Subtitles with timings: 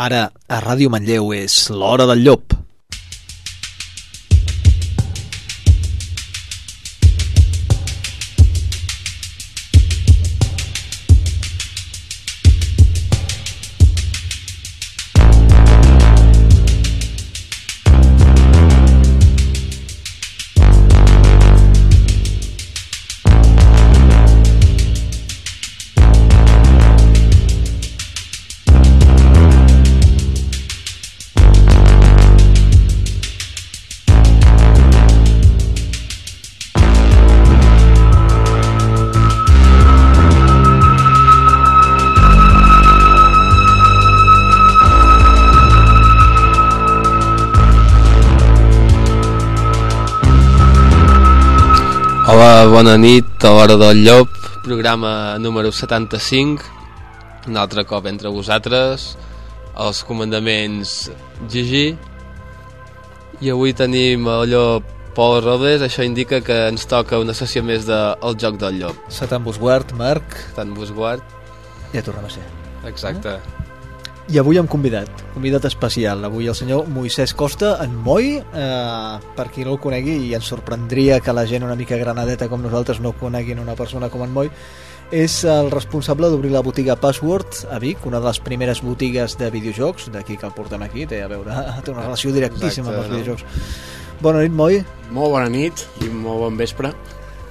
[0.00, 2.59] Ara, a Ràdio Manlleu és l'Hora del Llop.
[52.80, 54.30] Bona nit, a l'hora del llop,
[54.64, 56.64] programa número 75,
[57.50, 59.18] un altre cop entre vosaltres,
[59.76, 60.94] els comandaments
[61.52, 61.90] Gigi,
[63.44, 67.84] i avui tenim el llop Pol Rodes, això indica que ens toca una sessió més
[67.84, 69.08] de El Joc del Llop.
[69.12, 71.20] Satan Busguard, Marc, Tant vos guard.
[71.92, 72.46] ja tornem a ser.
[72.88, 73.59] Exacte.
[74.30, 76.20] I avui hem convidat, convidat especial.
[76.24, 80.46] Avui el senyor Moisès Costa, en Moi, eh, per qui no el conegui, i ens
[80.52, 84.30] sorprendria que la gent una mica granadeta com nosaltres no coneguin una persona com en
[84.32, 84.50] Moi,
[85.10, 89.50] és el responsable d'obrir la botiga Password a Vic, una de les primeres botigues de
[89.50, 91.50] videojocs, d'aquí que el portem aquí, té a veure,
[91.84, 93.16] té una relació directíssima Exacte, amb els no?
[93.18, 93.80] videojocs.
[94.22, 96.92] Bona nit, Moi, Molt bona nit i molt bon vespre.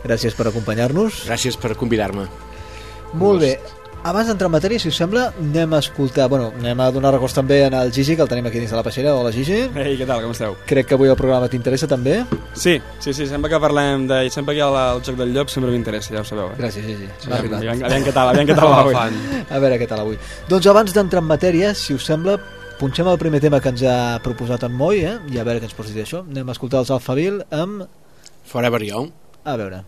[0.05, 1.25] gràcies per acompanyar-nos.
[1.27, 2.30] Gràcies per convidar-me.
[3.19, 3.59] Molt bé,
[4.03, 7.33] abans d'entrar en matèria, si us sembla, anem a escoltar, bueno, anem a donar records
[7.36, 9.14] també en el Gigi, que el tenim aquí dins de la peixera.
[9.16, 9.58] Hola, Gigi.
[9.75, 10.55] Ei, què tal, com esteu?
[10.69, 12.22] Crec que avui el programa t'interessa també.
[12.53, 14.22] Sí, sí, sí, sempre que parlem de...
[14.33, 16.58] Sempre que hi ha el joc del llop sempre m'interessa, ja ho sabeu, eh?
[16.61, 17.09] Gràcies, Gigi.
[17.20, 17.59] Sí, arribat.
[17.59, 18.95] aviam, aviam què tal, aviam què tal avui.
[19.50, 20.17] A veure què tal avui.
[20.50, 22.39] Doncs abans d'entrar en matèria, si us sembla,
[22.80, 25.17] punxem el primer tema que ens ha proposat en Moi, eh?
[25.30, 26.23] i a veure què ens pots dir d'això.
[26.23, 27.83] Anem a escoltar els Alphaville amb...
[28.50, 29.11] Forever Young.
[29.44, 29.83] A veure.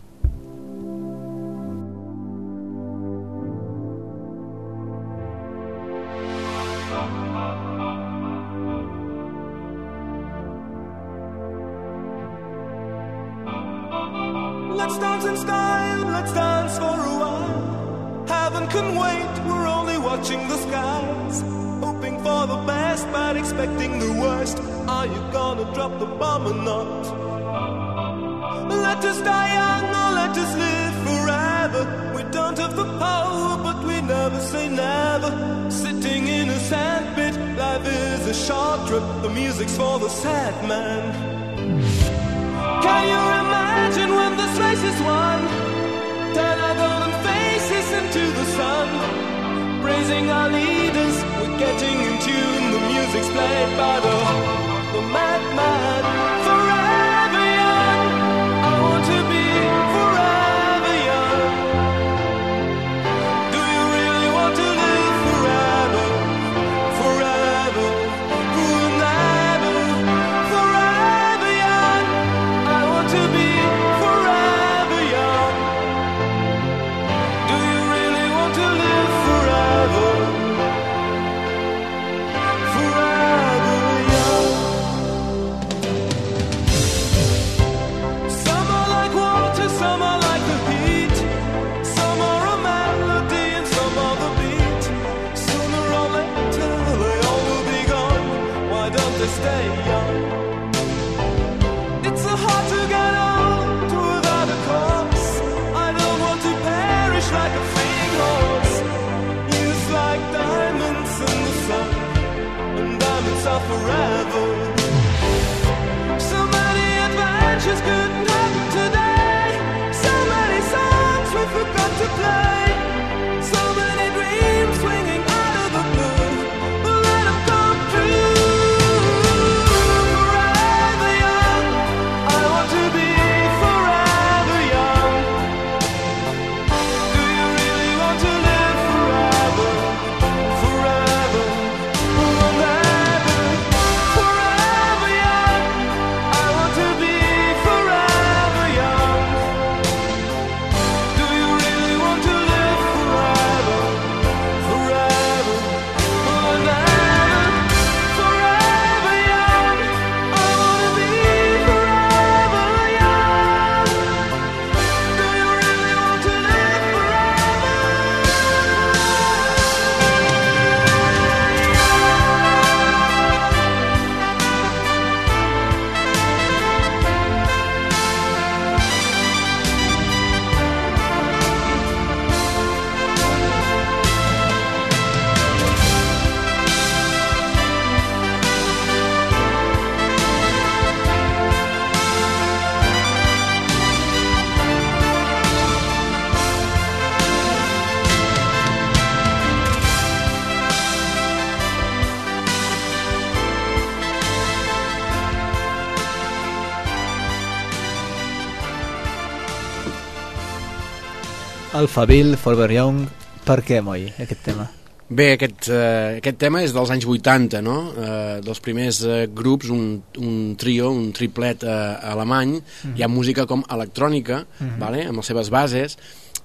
[211.82, 213.08] Alphaville, Forever Young...
[213.42, 214.68] Per què, Moi, aquest tema?
[215.10, 217.76] Bé, aquest, eh, aquest tema és dels anys 80, no?
[217.90, 221.74] Eh, dels primers eh, grups, un, un trio, un triplet eh,
[222.12, 222.54] alemany,
[222.94, 224.44] hi ha música com electrònica,
[224.78, 225.02] vale?
[225.10, 225.98] amb les seves bases,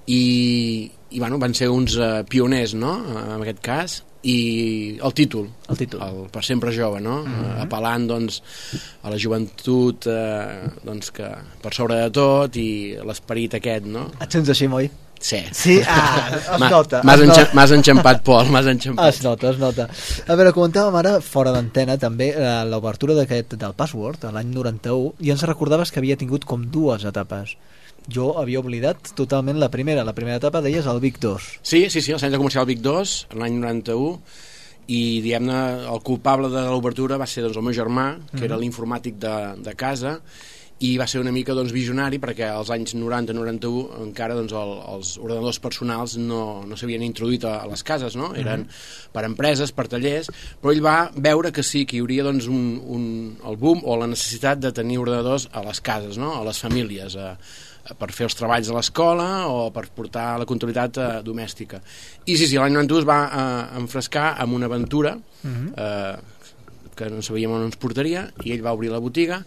[0.10, 0.24] i,
[1.14, 5.78] i bueno, van ser uns eh, pioners, no?, en aquest cas, i el títol, El
[5.78, 6.02] títol.
[6.02, 7.24] el per sempre jove, no?
[7.24, 7.66] Mm -hmm.
[7.66, 8.42] apel·lant doncs,
[9.04, 11.30] a la joventut eh, doncs, que
[11.62, 14.12] per sobre de tot i l'esperit aquest, no?
[14.22, 14.90] Et sents així, Moi?
[15.20, 15.44] Sí.
[15.52, 17.02] Sí, ah, es nota.
[17.04, 19.14] M'has enxa enxampat, Pol, m'has enxampat.
[19.14, 19.88] Es nota, es nota.
[20.28, 25.34] A veure, comentàvem ara, fora d'antena, també eh, l'obertura d'aquest del Password, l'any 91, i
[25.34, 27.58] ens recordaves que havia tingut com dues etapes.
[28.14, 30.06] Jo havia oblidat totalment la primera.
[30.08, 31.48] La primera etapa deies el Vic 2.
[31.62, 34.14] Sí, sí, sí, el centre comercial Vic 2, l'any 91,
[34.88, 35.58] i diguem-ne,
[35.92, 39.34] el culpable de l'obertura va ser doncs, el meu germà, que era l'informàtic de,
[39.66, 40.22] de casa,
[40.80, 45.14] i va ser una mica doncs, visionari perquè als anys 90-91 encara doncs, el, els
[45.18, 48.30] ordinadors personals no, no s'havien introduït a, a les cases, no?
[48.38, 48.68] eren
[49.14, 50.30] per empreses, per tallers,
[50.62, 53.08] però ell va veure que sí, que hi hauria doncs, un, un,
[53.50, 56.36] el boom o la necessitat de tenir ordinadors a les cases, no?
[56.38, 57.34] a les famílies, a,
[57.98, 61.80] per fer els treballs a l'escola o per portar la comptabilitat eh, domèstica.
[62.26, 65.16] I sí, sí, l'any 91 es va eh, enfrescar amb una aventura
[65.78, 66.16] eh,
[66.98, 69.44] que no sabíem on ens portaria i ell va obrir la botiga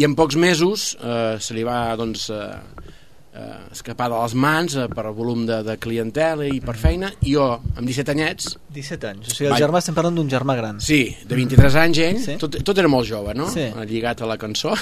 [0.00, 2.94] i en pocs mesos eh, se li va doncs, eh,
[3.36, 7.34] eh, escapar de les mans eh, per volum de, de clientela i per feina i
[7.36, 7.46] jo,
[7.76, 9.28] amb 17 anyets 17 anys.
[9.28, 9.60] O sigui, el Vai.
[9.62, 10.80] germà, estem parlant d'un germà gran.
[10.80, 12.36] Sí, de 23 anys ell, Sí.
[12.42, 13.46] tot, tot era molt jove, no?
[13.52, 13.68] Sí.
[13.86, 14.74] Lligat a la cançó.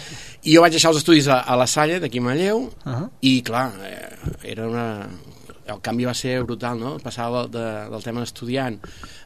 [0.46, 3.08] I jo vaig deixar els estudis a, a la Salle, d'aquí a Manlleu, Uh -huh.
[3.20, 5.08] i clar, eh, era una...
[5.66, 6.96] el canvi va ser brutal, no?
[6.98, 8.78] Passar de, de, del tema d'estudiant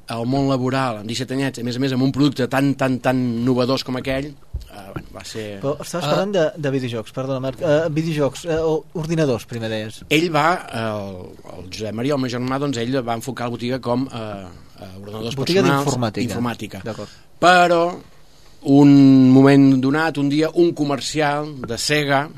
[0.09, 2.99] al món laboral, amb 17 anyets, a més a més amb un producte tan, tan,
[3.03, 5.47] tan novedós com aquell, eh, bueno, va ser...
[5.63, 6.11] Però estaves Ah.
[6.13, 7.59] parlant de, de videojocs, perdona, Marc.
[7.61, 10.03] Uh, videojocs, uh, ordinadors, primer deies.
[10.11, 10.47] ell va,
[10.79, 11.09] el,
[11.57, 14.21] el Josep Maria, el meu germà, doncs ell va enfocar la botiga com eh,
[14.79, 16.15] eh, ordinadors Botiga personals.
[16.21, 16.83] d'informàtica.
[17.43, 17.83] Però,
[18.79, 18.93] un
[19.31, 22.29] moment donat, un dia, un comercial de Sega,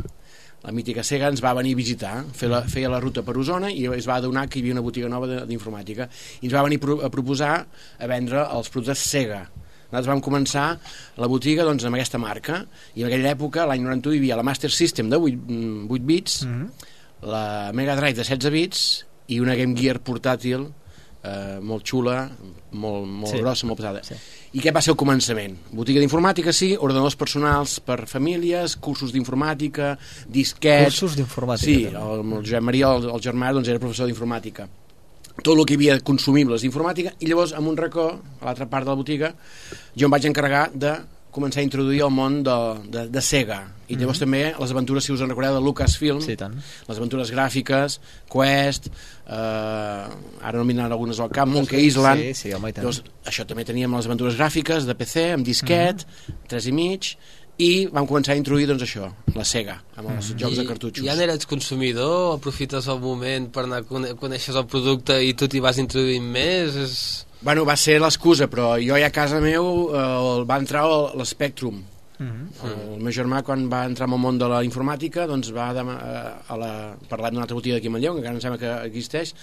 [0.69, 3.71] la mítica Sega, ens va venir a visitar, fer la, feia la ruta per Osona
[3.73, 6.09] i es va adonar que hi havia una botiga nova de- d'informàtica
[6.43, 9.47] i ens va venir pro, a proposar a vendre els productes Sega.
[9.89, 10.67] Nosaltres vam començar
[11.17, 12.59] la botiga doncs, amb aquesta marca
[12.95, 16.05] i en aquella època, l'any 91, hi havia la Master System de 8, mm, 8
[16.13, 16.93] bits, Mm -hmm.
[17.33, 20.69] la Mega Drive de 16 bits i una Game Gear portàtil
[21.25, 22.31] eh, molt xula,
[22.73, 23.39] molt, molt Sí.
[23.43, 24.03] grossa, molt pesada.
[24.05, 24.15] Sí.
[24.53, 25.57] I què va ser el començament?
[25.73, 29.99] Botiga d'informàtica, sí, ordenadors personals per famílies, cursos d'informàtica,
[30.29, 30.85] disquets...
[31.01, 31.99] Cursos d'informàtica, Sí, també.
[31.99, 34.69] el, el Josep Maria, el, el germà, doncs era professor d'informàtica
[35.39, 38.09] tot el que hi havia consumibles d'informàtica i llavors en un racó,
[38.41, 39.29] a l'altra part de la botiga
[39.95, 40.97] jo em vaig encarregar de
[41.39, 42.57] començar a introduir el món de,
[42.93, 46.35] de, de Sega i llavors també les aventures, si us en recordeu, de Lucasfilm Sí,
[46.37, 46.53] tant.
[46.89, 48.91] les aventures gràfiques, Quest,
[49.27, 52.21] eh, ara no m'hi anaran algunes al cap, Monkey Island.
[52.35, 52.85] Sí, sí, home, i tant.
[52.85, 56.35] Llavors, això també teníem les aventures gràfiques de PC, amb disquet, Mhm.
[56.49, 57.15] 3 i mig,
[57.59, 60.39] i vam començar a introduir doncs, això, la Sega, amb els Mhm.
[60.39, 61.05] jocs de cartutxos.
[61.05, 63.83] I ja n'eres consumidor, aprofites el moment per anar a
[64.15, 66.77] conèixer el producte i tu t'hi vas introduint més?
[66.77, 67.25] És...
[67.41, 71.85] Bueno, va ser l'excusa, però jo ja a casa meu eh, va entrar l'Spectrum.
[72.19, 72.95] Mm -hmm.
[72.97, 76.01] El meu germà, quan va entrar en el món de la informàtica, doncs va dema-
[76.03, 78.87] eh, a la, parlar d'una altra botiga d'aquí a Manlleu, que encara em sembla que
[78.89, 79.35] existeix,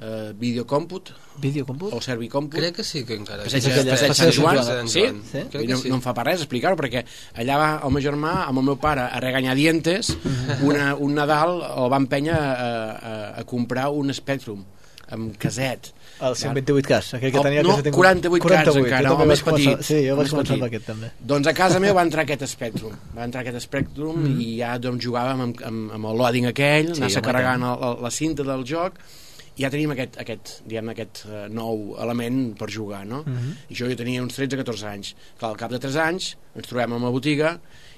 [0.00, 1.92] eh, Videocòmput, Videocomput?
[1.92, 2.58] o Servicòmput.
[2.58, 4.88] Crec que sí que encara Passeig, És aquella- passeig passeig Sant Joan, Sant Joan.
[4.88, 5.00] sí?
[5.32, 5.38] Sí?
[5.50, 5.88] Crec que no, sí.
[5.88, 7.04] no em fa pas res explicar-ho, perquè
[7.36, 10.16] allà va el meu germà amb el meu pare a regañadientes,
[10.62, 12.90] una, un Nadal el va empènyer a,
[13.36, 14.64] a, a comprar un Spectrum
[15.10, 15.92] amb caset.
[16.20, 17.62] El 128 cas, aquell que Oh, tenia...
[17.62, 20.54] no, que s'ha tingut- 48 cars encara, vaig més començar- petit, Sí, jo vaig començar
[20.56, 21.10] amb aquest també.
[21.20, 24.40] Doncs a casa meu va entrar aquest Spectrum, va entrar aquest Spectrum mm.
[24.40, 28.02] i ja doncs, jugàvem amb, amb, amb el loading aquell, Sí, anar-se carregant el, el,
[28.06, 28.96] la cinta del joc
[29.56, 33.22] i ja teníem aquest, aquest, diguem, aquest uh, nou element per jugar, no?
[33.24, 33.52] Mhm.
[33.72, 35.14] I jo, jo tenia uns 13-14 anys.
[35.38, 37.54] Clar, al cap de 3 anys ens trobem a la botiga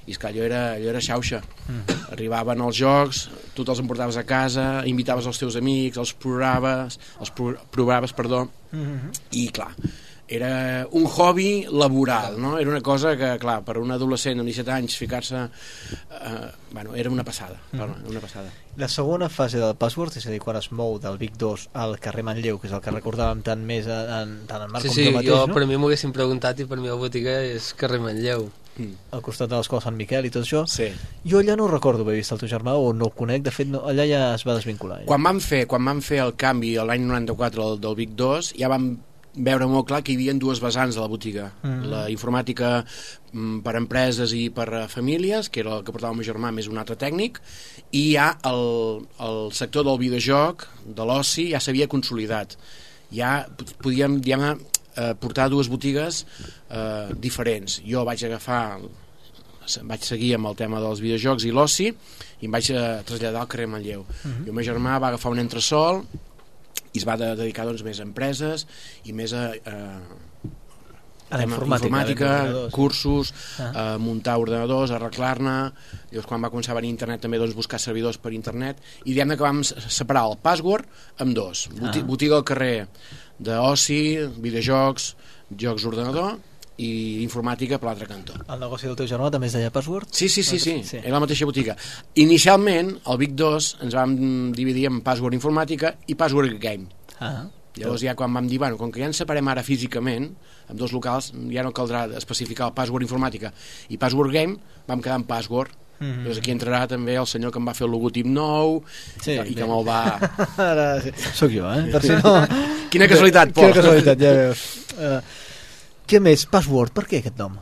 [0.09, 1.43] i esclar, allò era, allò era xauxa.
[1.69, 1.99] Mhm.
[2.17, 7.31] Arribaven els jocs, tu te'ls emportaves a casa, invitaves els teus amics, els provaves, els
[7.31, 9.13] pro, provaves, perdó, Mhm.
[9.33, 9.75] i clar,
[10.31, 12.59] era un hobby laboral, no?
[12.59, 15.37] Era una cosa que, clar, per un adolescent amb 17 anys ficar-se...
[15.41, 17.81] Eh, bueno, era una passada, Mhm.
[17.81, 18.11] mm.
[18.11, 18.51] una passada.
[18.77, 21.99] La segona fase del Password, és a dir, quan es mou del Vic 2 al
[21.99, 24.95] carrer Manlleu, que és el que recordàvem tant més en, tant en Marc Sí, com
[24.95, 25.55] sí, jo mateix, jo no?
[25.55, 28.51] per mi m'ho haguessin preguntat i per mi la botiga és carrer Manlleu.
[28.79, 28.95] Mm.
[29.11, 30.63] al costat de l'escola Sant Miquel i tot això.
[30.71, 30.89] Sí.
[31.27, 33.69] Jo allà no recordo haver vist el teu germà o no el conec, de fet
[33.69, 35.01] no, allà ja es va desvincular.
[35.03, 35.11] ell.
[35.11, 38.71] Quan vam fer, quan vam fer el canvi l'any 94 del, del Vic 2, ja
[38.71, 38.93] vam
[39.39, 41.51] veure molt clar que hi havia dues vessants de la botiga.
[41.63, 41.91] Mhm.
[41.91, 42.85] La informàtica
[43.33, 46.53] mm, per empreses i per a famílies, que era el que portava el meu germà,
[46.53, 47.41] més un altre tècnic,
[47.93, 52.57] i ja el, el sector del videojoc, de l'oci, ja s'havia consolidat.
[53.15, 53.47] Ja
[53.83, 54.59] podíem, diguem
[54.99, 56.25] eh, portar dues botigues
[56.71, 57.79] eh, diferents.
[57.87, 58.79] Jo vaig agafar
[59.85, 61.89] vaig seguir amb el tema dels videojocs i l'oci
[62.41, 64.01] i em vaig eh, traslladar al carrer Manlleu.
[64.01, 64.47] Uh -huh.
[64.47, 66.03] I el meu germà va agafar un entresol
[66.95, 68.67] i es va de, dedicar doncs, més a empreses
[69.05, 70.01] i més a, a
[71.31, 71.85] A la informàtica.
[71.85, 73.93] informàtica cursos, Ah.
[73.95, 75.73] a muntar ordinadors, a arreglar-ne,
[76.11, 79.29] llavors quan va començar a venir internet també doncs, buscar servidors per internet, i diguem
[79.37, 80.87] que vam separar el password
[81.19, 82.03] amb dos, Boti Ah.
[82.03, 82.89] botiga al carrer
[83.39, 84.01] d'oci,
[84.43, 85.13] videojocs,
[85.57, 86.37] jocs d'ordinador
[86.79, 88.35] i informàtica per l'altre cantó.
[88.47, 90.09] El negoci del teu germà també es deia Password?
[90.15, 90.97] Sí, sí, sí, sí, Sí.
[90.99, 91.75] era la mateixa botiga.
[92.15, 94.17] Inicialment, al Vic 2 ens vam
[94.55, 96.87] dividir en password informàtica i password game.
[97.21, 97.47] Ah,
[97.79, 100.33] Llavors ja quan vam dir, bueno, com que ja ens separem ara físicament,
[100.69, 103.53] amb dos locals, ja no caldrà especificar el password informàtica
[103.89, 104.57] i password game,
[104.89, 105.71] vam quedar en password.
[105.99, 106.13] Mm Mhm.
[106.13, 106.23] -hmm.
[106.23, 108.85] Llavors aquí entrarà també el senyor que em va fer el logotip nou
[109.21, 110.19] Sí, i, que, me'l va...
[110.57, 111.11] Ara sí.
[111.35, 111.91] Soc jo, eh?
[111.91, 112.47] Per si no...
[112.91, 113.65] Quina casualitat, Pol.
[113.65, 114.63] Quina casualitat, ja veus.
[114.99, 115.21] Uh,
[116.07, 116.47] què més?
[116.47, 117.59] Password, per què aquest nom?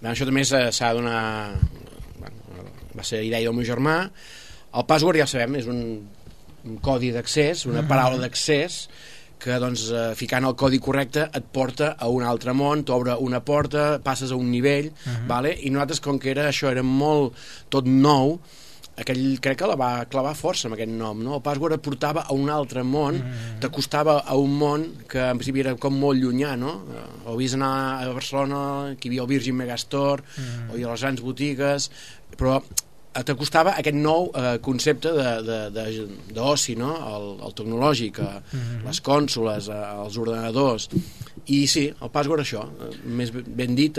[0.00, 1.54] Bé, això també s'ha de donar...
[2.18, 2.36] Bueno,
[2.96, 4.10] va ser idea del meu germà.
[4.74, 5.80] El password, ja sabem, és un,
[6.64, 8.88] un codi d'accés, una paraula d'accés,
[9.40, 13.40] que doncs, eh, ficant el codi correcte et porta a un altre món, t'obre una
[13.40, 14.90] porta, passes a un nivell,
[15.28, 15.54] vale?
[15.64, 17.34] i nosaltres, com que era això, era molt
[17.72, 18.38] tot nou,
[19.00, 21.38] aquell crec que la va clavar força amb aquest nom, no?
[21.38, 23.16] El password et portava a un altre món,
[23.62, 26.74] t'acostava a un món que en principi era com molt llunyà, no?
[26.92, 27.72] Eh, Heu vist anar
[28.04, 28.60] a Barcelona,
[29.00, 30.22] que hi havia el Virgin Megastore,
[30.68, 31.90] o hi havia les grans botigues,
[32.36, 32.60] però
[33.12, 36.92] t'acostava aquest nou eh, concepte d'oci, de, de, d'oci, no?
[37.10, 40.88] el, el tecnològic, eh, les cònsoles, eh, els ordenadors,
[41.50, 43.98] i sí, el password això, eh, més ben dit,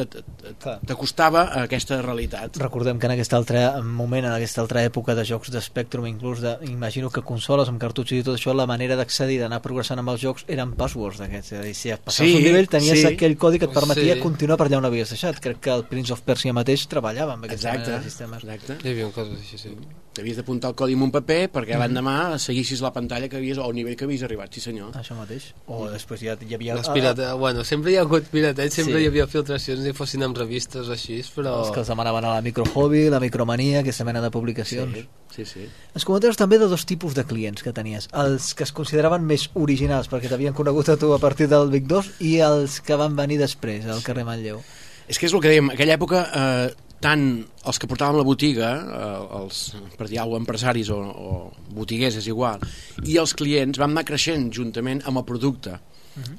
[0.88, 2.58] t'acostava a aquesta realitat.
[2.62, 6.56] Recordem que en aquest altre moment, en aquesta altra època de jocs d'Spectrum, inclús de,
[6.70, 10.22] imagino que consoles amb cartutxos i tot això, la manera d'accedir, d'anar progressant amb els
[10.24, 13.06] jocs eren passwords d'aquests, és a dir, si passaves Sí, un nivell tenies sí.
[13.12, 14.22] aquell codi que et permetia Sí.
[14.22, 15.40] continuar per allà on havies deixat.
[15.42, 18.44] Crec que el Prince of Persia mateix treballava amb aquesta Exacte, de sistemes.
[18.44, 18.78] exacte.
[18.88, 19.74] Hi havia coses així, sí.
[20.20, 23.68] Havies d'apuntar el codi en un paper perquè l'endemà seguissis la pantalla que havies o
[23.70, 24.90] el nivell que havies arribat, sí senyor.
[25.00, 25.46] Això mateix.
[25.72, 26.76] O després ja hi havia...
[26.76, 27.30] Les pirata...
[27.40, 29.06] Bueno, sempre hi ha hagut pirateig, sempre Sí.
[29.06, 31.54] hi havia filtracions i fossin amb revistes o així, però...
[31.64, 35.00] Els que els demanaven a la microhobby, la micromania, aquesta mena de publicacions.
[35.00, 35.66] Sí, sí, sí.
[35.96, 38.10] Ens comentaves també de dos tipus de clients que tenies.
[38.12, 41.88] Els que es consideraven més originals perquè t'havien conegut a tu a partir del Vic
[41.88, 44.60] 2 i els que van venir després al carrer Manlleu.
[45.08, 47.24] És que és el que dèiem, aquella època eh, tant
[47.68, 49.62] els que portàvem la botiga, eh, els,
[49.98, 51.32] per dir alguna empresaris o, o
[51.76, 52.62] botiguers, és igual,
[53.04, 55.80] i els clients van anar creixent juntament amb el producte.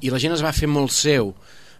[0.04, 1.32] I la gent es va fer molt seu.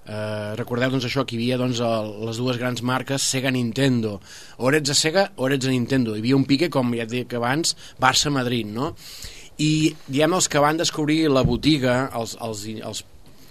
[0.02, 3.54] Eh, recordeu doncs, això que hi havia doncs, el, les dues grans marques Sega i
[3.54, 4.16] Nintendo
[4.58, 7.12] o eres a Sega o eres a Nintendo hi havia un pique com ja et
[7.12, 8.88] dic abans Barça-Madrid no?
[9.62, 13.04] i diem els que van descobrir la botiga els, els, els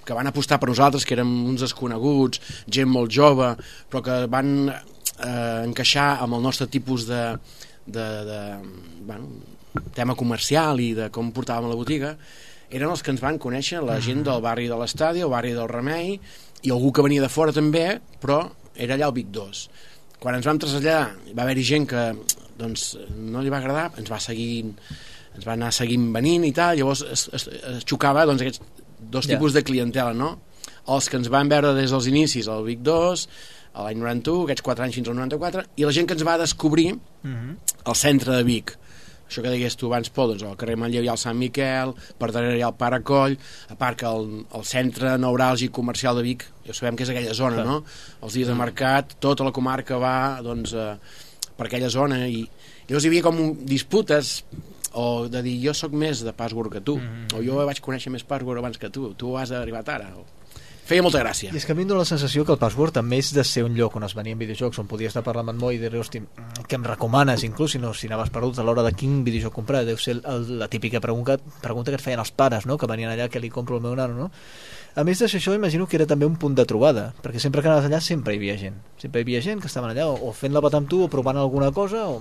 [0.03, 3.53] que van apostar per nosaltres, que érem uns desconeguts, gent molt jove,
[3.87, 4.71] però que van
[5.21, 7.23] eh, encaixar amb el nostre tipus de,
[7.85, 8.39] de, de
[9.07, 9.29] bueno,
[9.95, 12.15] tema comercial i de com portàvem la botiga,
[12.71, 15.69] eren els que ens van conèixer, la gent del barri de l'Estadi, el barri del
[15.71, 16.17] Remei,
[16.61, 18.43] i algú que venia de fora també, però
[18.75, 19.63] era allà al Vic 2.
[20.21, 22.03] Quan ens vam traslladar, va haver-hi gent que
[22.59, 24.51] doncs, no li va agradar, ens va seguir
[25.31, 28.61] ens va anar seguint venint i tal, llavors es, es, es xocava doncs, aquests
[28.99, 29.33] dos Ja.
[29.33, 30.33] tipus de clientela, no?
[30.91, 33.23] Els que ens van veure des dels inicis, al Vic 2,
[33.73, 36.37] a l'any 91, aquests 4 anys fins al 94, i la gent que ens va
[36.37, 37.57] descobrir Mhm.
[37.85, 38.77] al centre de Vic.
[39.31, 41.93] Això que digués tu abans, Pol, doncs al carrer Manlleu hi ha el Sant Miquel,
[42.19, 43.37] per darrere hi ha el Paracoll,
[43.69, 47.33] a part que el, el centre neuràlgic comercial de Vic, ja sabem que és aquella
[47.33, 47.65] zona, Clar.
[47.65, 47.83] no?
[48.23, 50.97] Els dies de mercat, tota la comarca va doncs, eh,
[51.55, 52.41] per aquella zona i
[52.89, 54.43] llavors hi havia com disputes
[54.93, 57.27] o de dir jo sóc més de password que tu Mm.
[57.37, 60.25] o jo vaig conèixer més password abans que tu tu has arribat ara o...
[60.91, 62.97] feia molta gràcia I és que a mi em dóna la sensació que el password
[62.97, 65.61] també és de ser un lloc on es venien videojocs, on podies estar parlant amb
[65.61, 68.65] Moi i dir-li, hosti, mm, què em recomanes, inclús si, no, si anaves perdut a
[68.67, 69.85] l'hora de quin videojoc comprar.
[69.87, 72.77] Deu ser el, la típica pregunta, pregunta que et feien els pares, no?
[72.77, 74.31] que venien allà, que li compro el meu nano, no?
[74.95, 77.71] A més d'això, això imagino que era també un punt de trobada, perquè sempre que
[77.71, 78.81] anaves allà sempre hi havia gent.
[78.99, 81.11] Sempre hi havia gent que estaven allà o, o fent la pata amb tu o
[81.11, 82.19] provant alguna cosa o...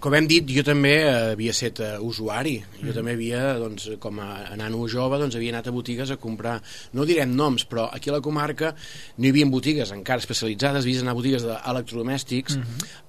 [0.00, 2.56] Com hem dit, jo també eh, havia estat uh, usuari.
[2.82, 6.18] Jo també havia, doncs, com a, a nano jove, doncs, havia anat a botigues a
[6.20, 6.58] comprar,
[6.94, 8.74] no direm noms, però aquí a la comarca
[9.16, 12.58] no hi havia botigues encara especialitzades, havies d'anar a botigues d'electrodomèstics,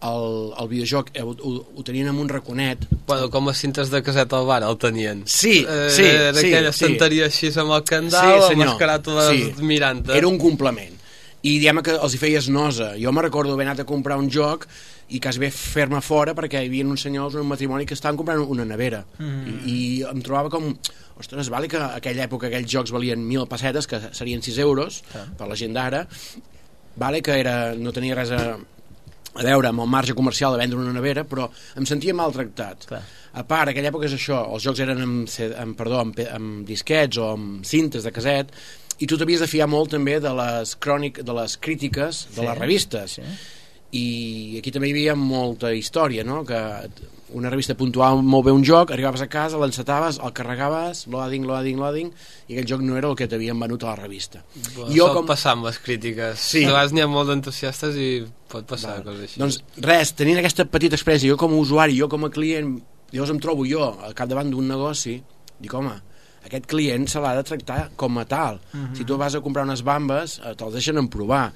[0.09, 0.27] el,
[0.59, 4.03] el videojoc eh, ho, ho, ho tenien amb un raconet, Bueno, com les cintes de
[4.05, 5.23] caseta al bar el tenien.
[5.25, 6.85] Sí, eh, sí, Era sí, aquella sí.
[6.85, 9.65] estanteria així amb el candau, amb les caràtules Sí.
[9.65, 10.93] mirant Era un complement.
[11.41, 12.91] I diguem que els hi feies nosa.
[12.99, 14.67] Jo me recordo haver anat a comprar un joc
[15.09, 18.17] i quasi bé fer-me fora perquè hi havia uns senyors en un matrimoni que estaven
[18.19, 19.03] comprant una nevera.
[19.17, 19.45] Mm.
[19.47, 19.77] I, I
[20.11, 20.73] em trobava com...
[21.19, 25.01] Ostres, vale que aquella època aquells jocs valien 1.000 pessetes, que serien 6 euros,
[25.37, 26.05] per la gent d'ara.
[26.99, 28.41] Vale que era, no tenia res a,
[29.35, 32.87] a veure amb el marge comercial de vendre una nevera, però em sentia maltractat.
[32.89, 33.01] Clar.
[33.39, 35.27] A part, aquella època és això, els jocs eren amb,
[35.59, 38.55] amb, perdó, amb, amb disquets o amb cintes de caset,
[38.99, 42.47] i tu t'havies de fiar molt també de les crònic, de les crítiques de Sí,
[42.47, 43.19] les revistes.
[43.19, 43.27] sí.
[43.95, 46.43] I aquí també hi havia molta història, no?
[46.45, 46.59] que
[47.33, 51.79] una revista puntuava molt bé un joc, arribaves a casa, l'encetaves, el carregaves, loading, loading,
[51.81, 52.11] loading,
[52.47, 54.43] i aquell joc no era el que t'havien venut a la revista.
[54.75, 55.29] Bueno, jo com...
[55.29, 56.41] passar amb les crítiques.
[56.41, 56.63] Sí.
[56.65, 58.11] A vegades n'hi ha molt d'entusiastes i
[58.49, 59.41] pot passar coses així.
[59.41, 62.77] Doncs res, tenint aquesta petita experiència, jo com a usuari, jo com a client,
[63.13, 65.17] llavors em trobo jo al capdavant d'un negoci,
[65.59, 65.95] dic, home,
[66.45, 68.61] aquest client se l'ha de tractar com a tal.
[68.97, 71.49] Si tu vas a comprar unes bambes, eh, te'ls deixen en provar.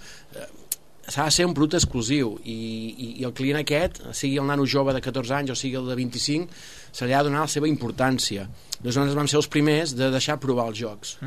[1.03, 2.53] S'ha de ser un producte exclusiu i,
[2.95, 5.89] i, i el client aquest, sigui el nano jove de 14 anys o sigui el
[5.89, 6.47] de 25,
[6.95, 8.45] se li ha de donar la seva importància.
[8.77, 11.17] Doncs nosaltres vam ser els primers de deixar provar els jocs.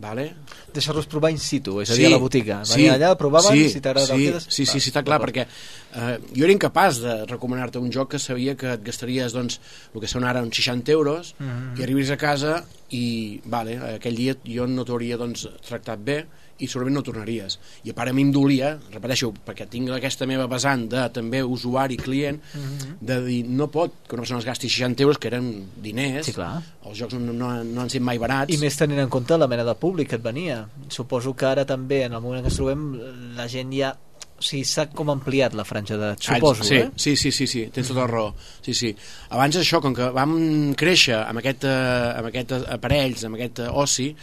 [0.00, 0.24] vale?
[0.72, 2.62] Deixar-los provar in situ, és a dir, a la botiga.
[2.64, 4.46] Sí, allà, provaven, sí, si t'agrada sí, quedes...
[4.48, 8.18] Sí, sí, sí, està clar, perquè eh, jo era incapaç de recomanar-te un joc que
[8.22, 9.60] sabia que et gastaries, doncs,
[9.94, 11.76] el que són ara uns 60 euros, Mhm.
[11.78, 16.22] i arribis a casa i, vale, aquell dia jo no t'hauria, doncs, tractat bé,
[16.60, 17.58] i segurament no tornaries.
[17.84, 21.42] I a part a mi em dolia, repeteixo, perquè tinc aquesta meva vessant de també
[21.42, 22.96] usuari, client, Mhm.
[23.00, 26.32] de dir, no pot que una persona es gasti 60 euros, que eren diners, Sí,
[26.32, 26.62] clar.
[26.84, 29.46] els jocs no, no, no han sigut mai barats, I més tenint en compte la
[29.48, 30.66] mena de públic que et venia.
[30.88, 33.00] Suposo que ara també, en el moment en què ens trobem,
[33.36, 33.96] la gent ja...
[34.40, 36.90] O sigui, s'ha com ampliat la franja d'edat, suposo, sí, eh?
[36.96, 38.34] Sí, sí, sí, sí, tens tota la raó.
[38.64, 38.96] Sí, sí.
[39.28, 43.68] Abans això, com que vam créixer amb, aquest, eh, amb aquest aparells, amb aquest eh,
[43.68, 44.16] oci,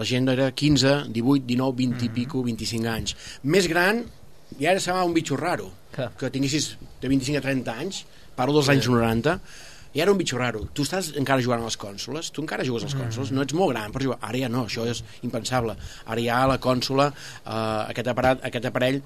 [0.00, 3.16] la gent era 15, 18, 19, 20 i pico, 25 anys.
[3.44, 4.02] Més gran,
[4.58, 5.68] ja era semblava un bitxo raro.
[5.94, 6.12] Clar.
[6.18, 8.04] Que tinguessis de 25 a 30 anys,
[8.38, 9.36] parlo dels anys 90,
[9.92, 10.60] i era un bitxo raro.
[10.72, 12.28] Tu estàs encara jugant a les cònsoles?
[12.30, 13.32] Tu encara jugues a les cònsoles?
[13.34, 14.20] No ets molt gran per jugar.
[14.22, 15.74] Ara ja no, això és impensable.
[16.06, 19.00] Ara ja la cònsola, eh, aquest, aparat, aquest aparell,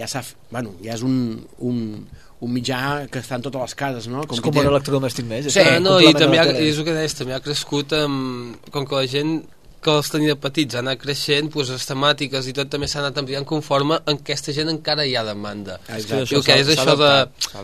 [0.00, 0.08] ja
[0.50, 2.06] Bueno, ja és un, un,
[2.40, 4.22] un mitjà que està en totes les cases, no?
[4.24, 5.46] és qui com té- un electrodomèstic més.
[5.46, 8.86] és Sí, no, i també ha, és el que deies, també ha crescut amb, com
[8.88, 9.42] que la gent
[9.80, 13.16] que els tenia petits ha anat creixent, doncs les temàtiques i tot també s'ha anat
[13.22, 15.78] ampliant conforme en aquesta gent encara hi ha demanda.
[15.88, 16.36] Ah, I exacte.
[16.36, 17.12] el que és això de,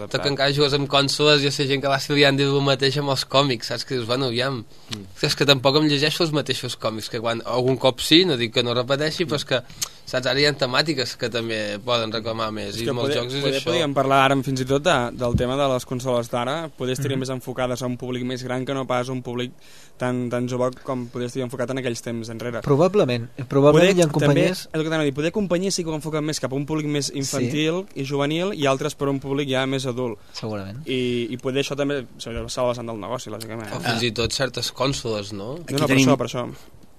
[0.07, 2.65] de que encara jugues amb cònsoles i ha gent que va ser liant dir el
[2.65, 3.85] mateix amb els còmics, saps?
[3.85, 5.03] Que dius, bueno, aviam, Mm.
[5.27, 8.53] és que tampoc em llegeixo els mateixos còmics, que quan algun cop sí, no dic
[8.55, 9.59] que no repeteixi, però és que,
[10.07, 13.23] saps, ara hi ha temàtiques que també poden reclamar més, És i que molts poder,
[13.25, 13.65] jocs és poder això.
[13.73, 16.99] podríem parlar ara fins i tot de, del tema de les consoles d'ara poder Mhm.
[17.01, 19.51] estaria més enfocades a un públic més gran que no pas a un públic
[19.99, 23.29] tan, tan jove com poder estar enfocat en aquells temps enrere Probablement.
[23.49, 24.61] Probablement hi ha també, companyies...
[24.61, 26.57] és el que t'anava a dir, poder companyies sí que ho enfoquen més cap a
[26.57, 30.19] un públic més infantil i juvenil i altres per a un públic ja més adult
[30.33, 30.83] Segurament.
[30.87, 34.31] i, i poder això també s'ha de vessant del negoci lògicament O fins i tot
[34.33, 35.55] certes cònsoles, no?
[35.65, 36.47] Aquí no, no, per tenim- això, per això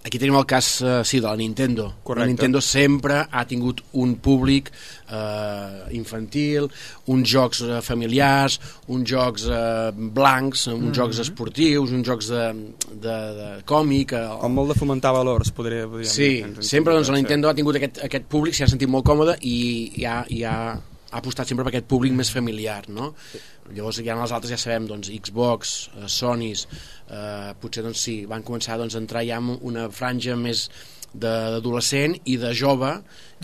[0.07, 1.89] Aquí tenim el cas, eh, sí, de la Nintendo.
[2.01, 2.21] Correcte.
[2.23, 4.69] La Nintendo sempre ha tingut un públic
[5.11, 6.69] eh, infantil,
[7.11, 8.55] uns jocs eh, familiars,
[8.87, 12.45] uns jocs eh, blancs, uns jocs esportius, uns jocs de,
[12.93, 14.15] de, de còmic...
[14.15, 17.25] Eh, com molt de fomentar valors podria, podríem Sí, dir, en sempre doncs, la sí.
[17.25, 19.57] Nintendo ha tingut aquest, aquest públic, s'hi ha sentit molt còmode i,
[19.99, 20.55] i, ha, i ha,
[21.17, 23.11] ha apostat sempre per aquest públic més familiar, no?
[23.73, 26.67] Llavors ja en les altres ja sabem, doncs, Xbox, eh, Sonys,
[27.09, 30.67] eh, potser doncs sí, van començar doncs, a entrar ja en una franja més
[31.13, 32.89] de- d'adolescent i de jove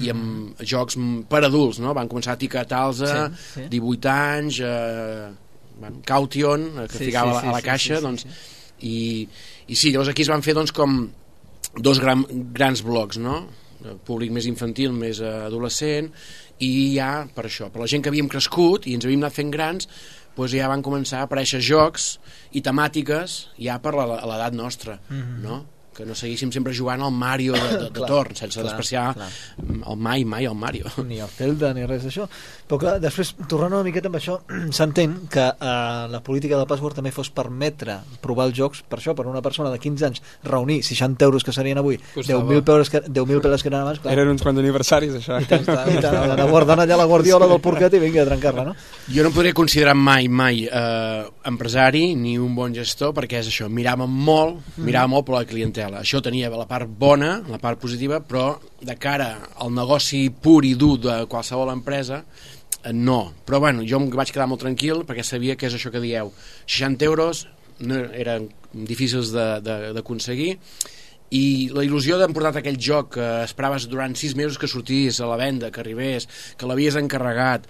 [0.04, 1.94] i amb jocs mm, per adults, no?
[1.98, 3.68] Van començar a etiquetar-los a Sí, sí.
[3.72, 5.32] 18 anys, eh,
[5.80, 8.30] bueno, Caution, eh, que Sí, ficava sí, a la sí, caixa, sí, sí, doncs, sí.
[8.84, 9.28] I,
[9.72, 10.98] i sí, llavors aquí es van fer doncs com
[11.80, 13.40] dos gran, grans blocs, no?
[13.84, 16.12] El públic més infantil, més eh, adolescent,
[16.60, 19.52] i ja, per això, per la gent que havíem crescut i ens havíem anat fent
[19.52, 19.88] grans,
[20.38, 22.18] doncs ja van començar a aparèixer jocs
[22.52, 25.42] i temàtiques ja per l'edat nostra, Mhm.
[25.44, 25.66] no?
[25.96, 29.06] Que no seguíssim sempre jugant al Mario de, de, de Clar, torn, sense clar, despreciar
[29.18, 29.30] clar.
[29.64, 30.90] el mai, mai el Mario.
[31.10, 32.28] ni el Zelda ni res d'això
[32.68, 34.40] però clar, després, tornant una miqueta amb això
[34.78, 39.16] s'entén que eh, la política del password també fos permetre provar els jocs per això,
[39.18, 42.44] per una persona de 15 anys reunir 60 euros que serien avui Costava.
[42.44, 45.40] 10.000 euros, que, 10 peles que eren abans clar, Eren uns quants aniversaris, això.
[45.42, 48.68] i tant, i tant, anar guardant allà la guardiola del porquet i vinga a trencar-la
[48.72, 48.76] no?
[49.12, 53.50] Jo no em podria considerar mai, mai eh, empresari ni un bon gestor perquè és
[53.52, 55.83] això, miràvem molt, miràvem molt per la clientela.
[55.90, 60.74] Això tenia la part bona, la part positiva, però de cara al negoci pur i
[60.80, 62.24] dur de qualsevol empresa,
[62.84, 63.34] eh, no.
[63.46, 66.32] Però bueno, jo em vaig quedar molt tranquil perquè sabia que és això que dieu.
[66.66, 67.48] 60 euros
[67.80, 70.58] no eren difícils d'aconseguir
[71.34, 75.40] i la il·lusió d'emportar aquell joc que esperaves durant sis mesos que sortís a la
[75.40, 77.66] venda, que arribés, que l'havies encarregat,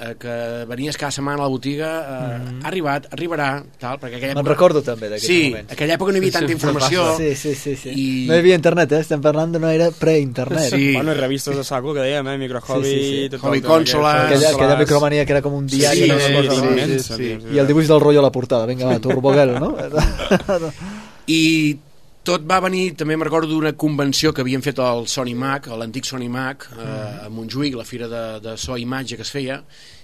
[0.00, 4.34] eh, que venies cada setmana a la botiga, eh, ha arribat, arribarà, tal, perquè aquella
[4.38, 5.72] Me'n recordo també d'aquests Sí, moments.
[5.72, 7.16] aquella època no hi havia tanta informació.
[7.16, 7.90] Sí, sí, sí, sí.
[7.94, 9.00] I- No hi havia internet, eh?
[9.00, 10.70] Estem parlant d'una era pre-internet.
[10.74, 10.92] Sí.
[10.94, 12.38] Bueno, i revistes de saco que dèiem, eh?
[12.38, 12.84] Microhobby...
[12.84, 13.28] Sí, sí, sí.
[13.30, 14.06] tot Hobby Consoles.
[14.14, 16.02] aquest, Aquella, aquella micromania que era com un diari.
[16.02, 16.18] Sí, no?
[16.18, 17.52] sí, cosa sí, immensa, sí, tio.
[17.54, 18.66] I el dibuix del rotllo a la portada.
[18.66, 19.76] Vinga, va, Turboguel, no?
[21.26, 21.76] I
[22.28, 25.78] tot va venir, també me'n recordo d'una convenció que havien fet al Sony Mac, a
[25.80, 26.88] l'antic Sony Mac, eh,
[27.24, 29.62] a Montjuïc, la fira de, de so i imatge que es feia,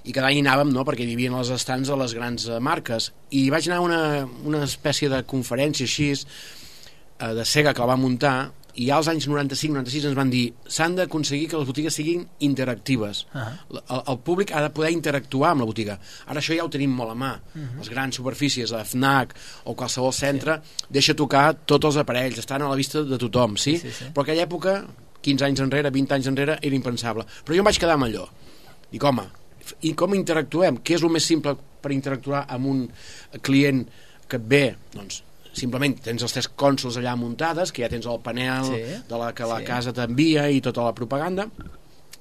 [0.08, 3.10] i cada any anàvem, no?, perquè hi havia els estants de les grans eh, marques.
[3.36, 4.00] I vaig anar a una,
[4.48, 8.36] una espècie de conferència així, eh, de Sega que la va muntar,
[8.74, 13.24] i ja als anys 95-96 ens van dir s'han d'aconseguir que les botigues siguin interactives.
[13.32, 13.46] Ah.
[13.70, 15.98] El, el públic ha de poder interactuar amb la botiga.
[16.26, 17.32] Ara això ja ho tenim molt a mà.
[17.78, 19.36] Les grans superfícies, la FNAC
[19.70, 20.58] o qualsevol centre,
[20.90, 23.76] deixa tocar tots els aparells, estan a la vista de tothom, sí?
[23.78, 24.10] Sí, sí, sí.
[24.14, 24.80] Però aquella època,
[25.24, 27.26] 15 anys enrere, 20 anys enrere, era impensable.
[27.44, 28.26] Però jo em vaig quedar amb allò.
[28.90, 29.28] Dic, home,
[29.86, 30.82] i com interactuem?
[30.84, 32.82] Què és el més simple per interactuar amb un
[33.44, 33.84] client
[34.28, 34.66] que et ve?
[34.94, 35.22] Doncs
[35.54, 39.32] simplement tens els tres cònsols allà muntades, que ja tens el panel Sí, de la
[39.34, 39.64] que la sí.
[39.68, 41.48] casa t'envia i tota la propaganda,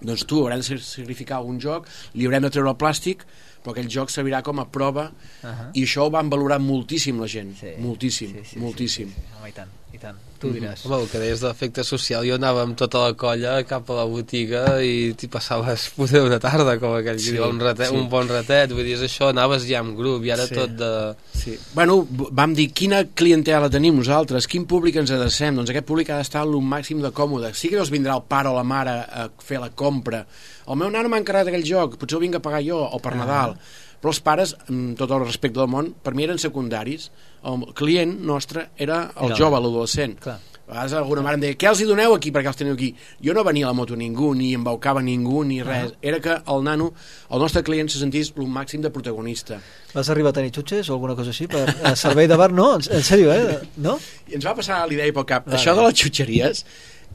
[0.03, 3.23] doncs tu hauràs de sacrificar un joc, li haurem de treure el plàstic,
[3.63, 5.05] però aquell joc servirà com a prova
[5.41, 5.69] Ahà.
[5.73, 7.75] i això ho van valorar moltíssim la gent, Sí.
[7.79, 9.07] moltíssim, Sí, sí, sí, moltíssim.
[9.07, 9.37] Sí, sí, sí.
[9.39, 10.17] Home, i tant, i tant.
[10.41, 10.81] Tu diràs.
[10.87, 13.97] Home, el que deies de l'efecte social, jo anava amb tota la colla cap a
[13.99, 17.91] la botiga i t'hi passaves poder una tarda, com aquell Sí, que diu, un, ratet,
[17.91, 17.95] sí.
[17.95, 20.57] un bon ratet, vull dir, això, anaves ja amb grup i ara Sí.
[20.57, 20.89] tot de...
[21.37, 21.53] Sí.
[21.77, 26.17] Bueno, vam dir quina clientela tenim nosaltres, quin públic ens adrecem, doncs aquest públic ha
[26.19, 27.53] d'estar al màxim de còmode.
[27.53, 30.25] Sí que no es vindrà el pare o la mare a fer la compra.
[30.67, 33.13] El meu nano m'ha encarregat aquell joc, potser el vinc a pagar jo, o per
[33.19, 33.55] Nadal.
[34.03, 37.07] Però els pares, amb tot el respecte del món, per mi eren secundaris.
[37.43, 40.17] El client nostre era el Era- jove, l'adolescent.
[40.63, 42.87] A vegades alguna mare em deia, què els hi doneu aquí perquè els teniu aquí?
[43.21, 45.91] Jo no venia a la moto ningú, ni embaucava ningú, ni res.
[46.01, 46.93] Era que el nano,
[47.29, 49.59] el nostre client se sentís el màxim de protagonista.
[49.93, 51.49] Vas arribar a tenir xutxes o alguna cosa així?
[51.51, 52.49] Per eh, servei de bar?
[52.55, 53.59] No, en, en sèrio, eh?
[53.75, 53.97] No?
[54.31, 55.45] I ens va passar l'idea pel cap.
[55.45, 55.59] Vale.
[55.59, 56.63] Això de les xutxeries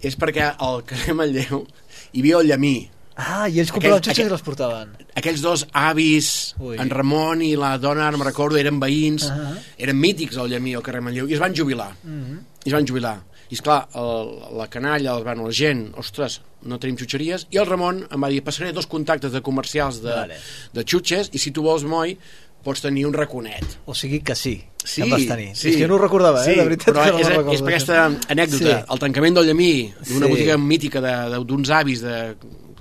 [0.04, 1.64] és perquè al carrer Manlleu
[2.12, 2.76] hi havia el Llamí.
[3.20, 4.90] Ah, i ells compraven Aquell- xutxes aquell- i les portaven.
[5.18, 6.76] Aquells dos avis, Ui.
[6.78, 9.56] en Ramon i la dona, no me'n recordo, eren veïns, Ahà.
[9.76, 11.90] eren mítics al Llamí, al carrer Manlleu, i es van jubilar.
[12.04, 12.38] Mhm.
[12.64, 13.16] I es van jubilar.
[13.50, 17.66] I esclar, el, la canalla, el, bueno, la gent, ostres, no tenim xutxeries, i el
[17.66, 20.36] Ramon em va dir, passaré dos contactes de comercials de, Vale.
[20.72, 22.16] de xutxes, i si tu vols, moi,
[22.62, 23.64] pots tenir un raconet.
[23.86, 25.56] O sigui que sí, Sí, que en vas tenir.
[25.56, 25.70] sí.
[25.70, 26.52] És que jo no ho recordava, eh?
[26.52, 27.52] Sí, de veritat però que no és, recordo.
[27.52, 28.84] és per aquesta anècdota.
[28.84, 28.92] Sí.
[28.92, 30.32] El tancament del Llamí, d'una Sí.
[30.32, 32.36] botiga mítica d'uns avis de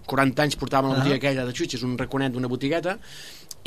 [0.08, 1.00] 40 anys portaven la Ah.
[1.04, 2.98] botiga aquella de xutxes, un raconet d'una botigueta,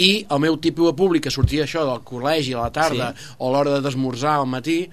[0.01, 3.35] i el meu tipus de públic que sortia això del col·legi a la tarda Sí.
[3.39, 4.89] o a l'hora d'esmorzar al matí,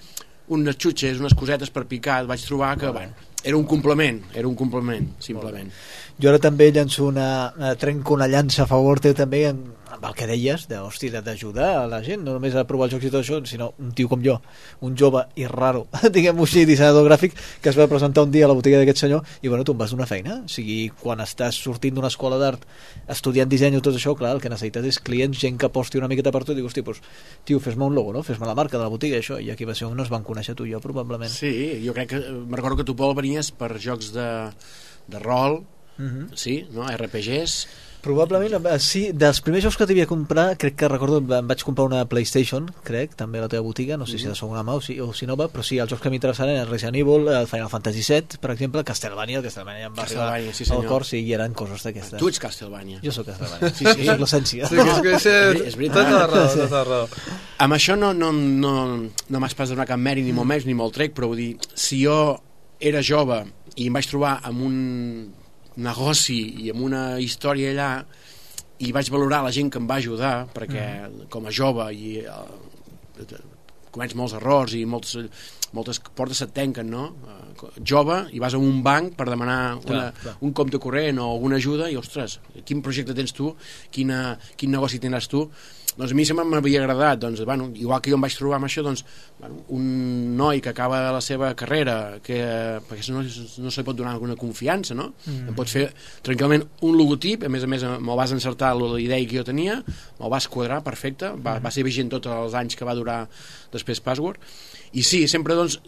[0.50, 4.56] unes xutxes, unes cosetes per picar, vaig trobar que, bueno, era un complement, era un
[4.56, 5.72] complement, simplement.
[6.20, 10.14] Jo ara també llanço una, trenco una llança a favor teu també en, amb el
[10.18, 13.06] que deies, de, hosti, de- d'ajudar a la gent, no només a provar els jocs
[13.08, 14.34] i tot això, sinó un tio com jo,
[14.84, 18.50] un jove i raro, diguem-ho així, dissenyador gràfic, que es va presentar un dia a
[18.52, 21.56] la botiga d'aquest senyor i bueno, tu em vas donar feina, o sigui, quan estàs
[21.64, 22.66] sortint d'una escola d'art,
[23.08, 26.10] estudiant disseny o tot això, clar, el que necessites és clients, gent que aposti una
[26.12, 27.00] miqueta per tu i dic, hosti, doncs,
[27.48, 28.24] tio, fes-me un logo, no?
[28.28, 30.12] fes-me la marca de la botiga, i això, i aquí va ser on no es
[30.12, 31.32] van conèixer tu i jo, probablement.
[31.32, 31.54] Sí,
[31.86, 34.28] jo crec que, me'n recordo que tu, Pol, venies per jocs de,
[35.08, 35.64] de rol,
[35.98, 36.36] Mhm.
[36.38, 36.84] sí, no?
[36.94, 37.54] RPGs,
[38.02, 41.88] Probablement, eh, sí, dels primers jocs que t'havia comprar, crec que recordo, em vaig comprar
[41.90, 44.82] una PlayStation, crec, també a la teva botiga, no sé si de segona mà o
[44.82, 47.70] si, o si nova, però sí, els jocs que m'interessaven eren Resident Evil, el Final
[47.74, 51.34] Fantasy VII, per exemple, Castlevania, el Castlevania em va arribar sí, al cor, sí, i
[51.34, 52.20] eren coses d'aquestes.
[52.22, 53.02] tu ets Castlevania.
[53.04, 54.06] Jo sóc Castlevania, Sí, sí.
[54.08, 54.70] Soc l'essència.
[54.70, 56.08] Sí, que és, que és, És veritat.
[56.08, 57.08] Tota la raó, tota la raó.
[57.66, 58.74] Amb això no, no, no,
[59.30, 61.42] no m'has pas de donar cap mèrit, ni molt menys, ni molt trec, però vull
[61.42, 62.38] dir, si jo
[62.80, 63.42] era jove
[63.76, 64.78] i em vaig trobar amb un
[65.78, 67.92] negoci i amb una història allà
[68.86, 73.38] i vaig valorar la gent que em va ajudar, perquè com a jove i eh,
[73.92, 75.18] comets molts errors i molts...
[75.76, 77.08] moltes portes se't tanquen, no?
[77.28, 80.36] Eh, jove, i vas a un banc per demanar una, clar.
[80.46, 83.52] un compte corrent o alguna ajuda, i ostres, quin projecte tens tu?
[83.92, 85.48] Quina, quin negoci tindràs tu?
[85.98, 88.68] Doncs a mi sempre m'havia agradat, doncs, bueno, igual que jo em vaig trobar amb
[88.68, 89.02] això, doncs,
[89.40, 89.88] bueno, un
[90.38, 92.38] noi que acaba la seva carrera, que,
[92.86, 95.10] perquè no, no se li pot donar alguna confiança, no?
[95.26, 95.50] Mm.
[95.50, 95.88] Em pots fer
[96.28, 99.80] tranquil·lament un logotip, a més a més me'l vas encertar la idea que jo tenia,
[100.20, 103.24] me'l vas quadrar perfecte, va, va ser vigent tots els anys que va durar
[103.74, 104.38] després Password,
[104.94, 105.82] i sí, sempre doncs,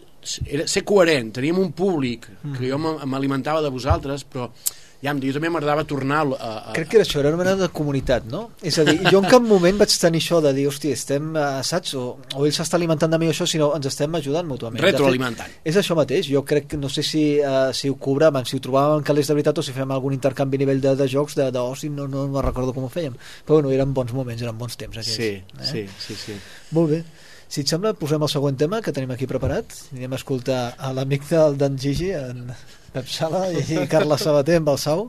[0.44, 2.26] era ser coherent, teníem un públic
[2.58, 4.50] que jo m'alimentava de vosaltres, però
[5.00, 7.68] ja, jo també m'agradava tornar a, a, Crec que era això, era una mena de
[7.72, 8.42] comunitat, no?
[8.62, 11.62] És a dir, jo en cap moment vaig tenir això de dir, hosti, estem, eh,
[11.66, 11.94] saps?
[11.96, 12.04] O,
[12.36, 14.80] o ell s'està alimentant de mi o això, sinó ens estem ajudant mútuament.
[14.80, 15.54] De fet, retroalimentant.
[15.64, 18.64] És això mateix, jo crec que no sé si, uh, si ho cobràvem, si ho
[18.64, 21.38] trobàvem en calés de veritat o si fem algun intercanvi a nivell de, de jocs
[21.38, 23.16] de- d'oci, no, no me'n recordo com ho fèiem.
[23.46, 25.16] Però bueno, eren bons moments, eren bons temps aquells.
[25.16, 25.64] Sí, eh?
[25.72, 26.36] sí, sí, sí.
[26.76, 27.02] Molt bé.
[27.50, 29.72] Si et sembla, posem el següent tema que tenim aquí preparat.
[29.96, 32.44] Anem a escoltar a l'amic del d'en Gigi, en
[32.90, 35.06] Pep Sala i Carla Sabater amb el Sau.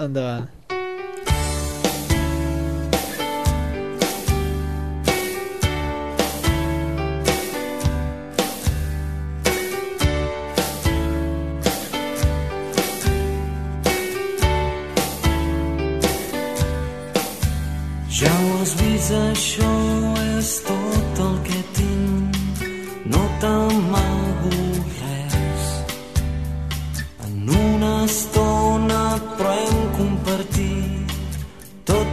[0.00, 0.48] Endavant.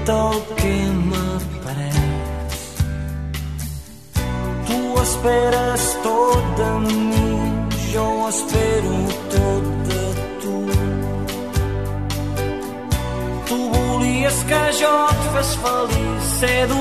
[0.09, 1.95] Tot el que après.
[4.67, 7.31] Tu esperes tot de mi,
[7.93, 8.97] jo espero
[9.33, 10.03] tot de
[10.41, 10.57] tu.
[13.47, 16.78] Tu volies que jo et fes feliç, he donat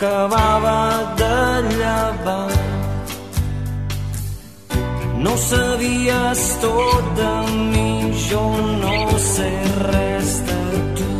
[0.00, 1.36] m'acabava de
[1.76, 2.50] llevar.
[5.18, 7.32] No sabies tot de
[7.72, 8.44] mi, jo
[8.82, 9.50] no sé
[9.90, 10.62] res de
[10.96, 11.10] tu.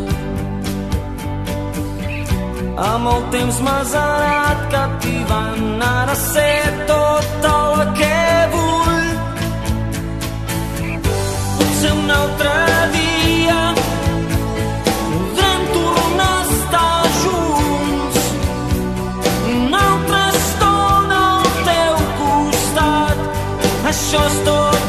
[2.91, 6.51] Amb el temps m'has anat captivant, ara sé
[6.87, 8.17] tot el que
[8.57, 9.13] vull.
[11.59, 12.57] Potser un altre
[12.95, 13.00] dia
[23.91, 24.80] això és tot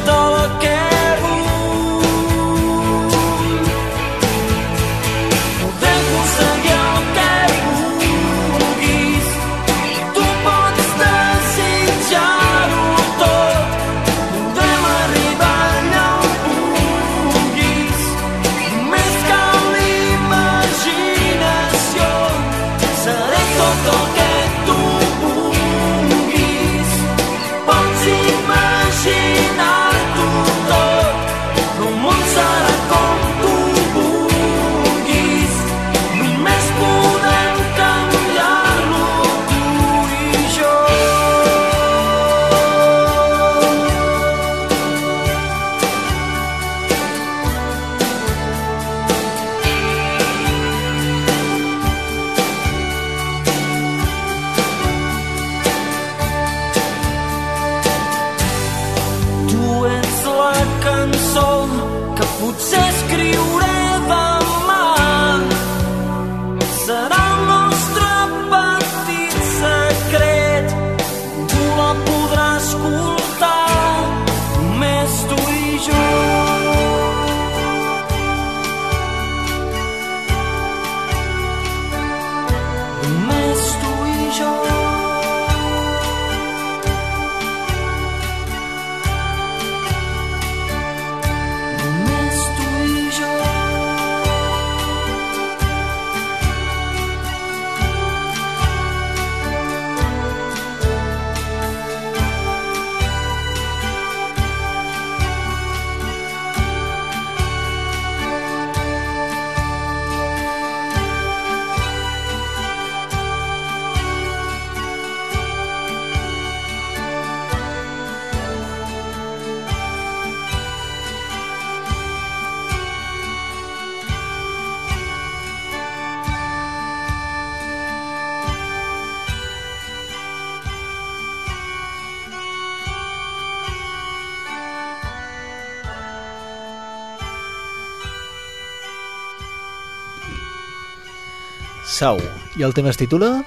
[142.02, 142.18] Sau.
[142.58, 143.44] I el tema es titula...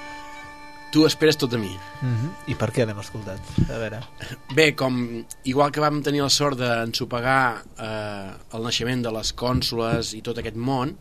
[0.94, 1.72] Tu esperes tot de mi.
[1.74, 2.30] Mm -hmm.
[2.52, 3.40] I per què l'hem escoltat?
[3.66, 3.98] A veure...
[4.54, 10.14] Bé, com igual que vam tenir la sort d'ensopegar eh, el naixement de les cònsules
[10.14, 10.94] i tot aquest món,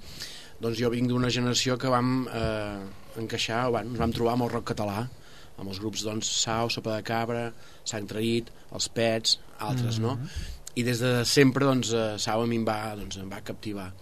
[0.59, 4.49] doncs jo vinc d'una generació que vam eh, encaixar, bueno, ens vam trobar amb el
[4.49, 5.07] rock català,
[5.57, 7.53] amb els grups doncs, Sau, Sopa de Cabra,
[7.85, 10.17] Sant Traït, Els Pets, altres, mm -hmm.
[10.17, 10.17] no?
[10.75, 13.93] I des de sempre, doncs, eh, Sau a mi em va, doncs, em va captivar.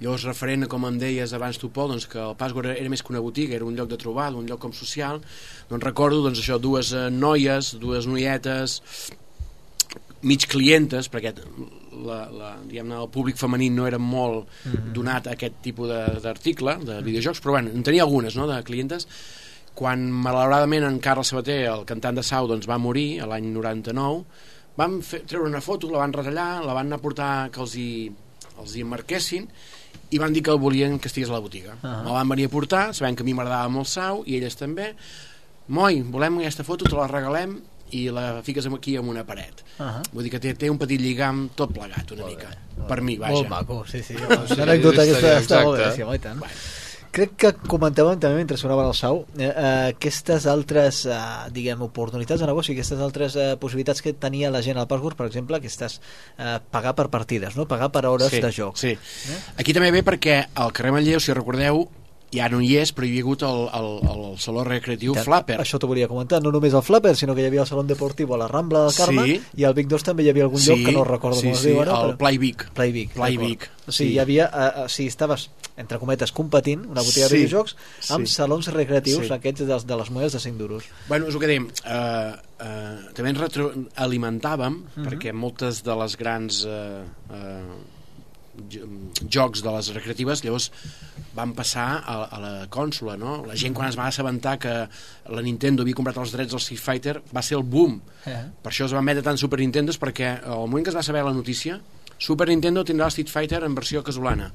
[0.00, 3.02] Llavors, referent com em deies abans tu, Pol, doncs, que el Pasqua era, era més
[3.04, 5.20] que una botiga, era un lloc de trobada, un lloc com social,
[5.68, 8.78] doncs recordo doncs, això, dues eh, noies, dues noietes,
[10.24, 11.34] mig clientes, perquè
[12.06, 14.92] la, la, diguem el públic femení no era molt mm -hmm.
[14.96, 15.88] donat a aquest tipus
[16.22, 19.06] d'article, de, de videojocs, però bueno, en tenia algunes, no?, de clientes,
[19.74, 24.24] quan malauradament en Carles Sabater, el cantant de Sau, doncs, va morir l'any 99,
[24.76, 27.76] van fer, treure una foto, la van retallar, la van anar a portar que els
[27.76, 28.12] hi,
[28.58, 29.48] els hi emmarquessin
[30.10, 31.74] i van dir que el volien que estigués a la botiga.
[31.74, 31.88] Uh Ah.
[31.88, 32.02] -huh.
[32.02, 34.56] Me la van venir a portar, sabent que a mi m'agradava molt Sau i elles
[34.56, 34.94] també.
[35.68, 37.60] Moi, volem aquesta foto, te la regalem
[37.92, 39.64] i la fiques aquí amb una paret.
[39.78, 40.02] Uh -huh.
[40.12, 42.48] Vull dir que té, té un petit lligam tot plegat una mica.
[42.88, 43.32] Per mi, vaja.
[43.32, 44.14] Molt maco, sí, sí.
[44.48, 46.40] Sí, Una anècdota està aquesta bé, està molt bé, sí, home, i tant.
[47.10, 51.16] Crec que comentàvem també mentre sonava el Sau eh, eh, aquestes altres eh,
[51.54, 55.26] diguem oportunitats de negoci, aquestes altres eh, possibilitats que tenia la gent al Password, per
[55.26, 55.98] exemple, aquestes
[56.38, 57.66] eh, pagar per partides, no?
[57.70, 58.78] pagar per hores sí, de joc.
[58.78, 58.94] Sí.
[59.58, 61.82] Aquí també ve perquè al carrer Manlleu, si recordeu,
[62.32, 65.56] ja no hi és, però hi havia hagut el, el, el saló recreatiu Tant, Flapper.
[65.60, 68.32] Això t'ho volia comentar, no només el Flapper, sinó que hi havia el Salón Deportiu
[68.34, 69.40] a la Rambla del Carme Sí.
[69.56, 71.60] i al Vic 2 també hi havia algun lloc que no recordo sí, com es
[71.64, 71.96] sí, diu ara.
[72.06, 72.68] el Play Vic.
[72.72, 73.14] Play Vic.
[73.14, 73.36] Play.
[73.36, 74.14] Vic, O sigui, sí.
[74.14, 77.76] hi havia, eh, eh, o sigui, estaves, entre cometes, competint, una botiga Sí, de videojocs,
[78.10, 78.34] amb sí.
[78.34, 79.32] salons recreatius, Sí.
[79.32, 80.84] aquests de, de les monedes de 5 duros.
[81.08, 85.06] Bueno, és el que dèiem, eh, eh, també ens retroalimentàvem, Mhm.
[85.08, 87.99] perquè moltes de les grans eh, eh, jo-
[89.30, 90.70] jocs de les recreatives llavors
[91.36, 93.44] van passar a, a la cònsola, no?
[93.46, 94.72] La gent quan es va assabentar que
[95.30, 98.00] la Nintendo havia comprat els drets del Street Fighter va ser el boom.
[98.26, 98.40] Eh?
[98.62, 101.22] Per això es van emetre tant Super Nintendos perquè al moment que es va saber
[101.24, 101.80] la notícia
[102.20, 104.50] Super Nintendo tindrà el Street Fighter en versió casolana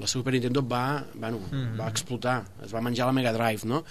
[0.00, 1.74] la Super Nintendo va, bueno, Mhm.
[1.78, 3.82] va explotar, es va menjar la Mega Drive, no?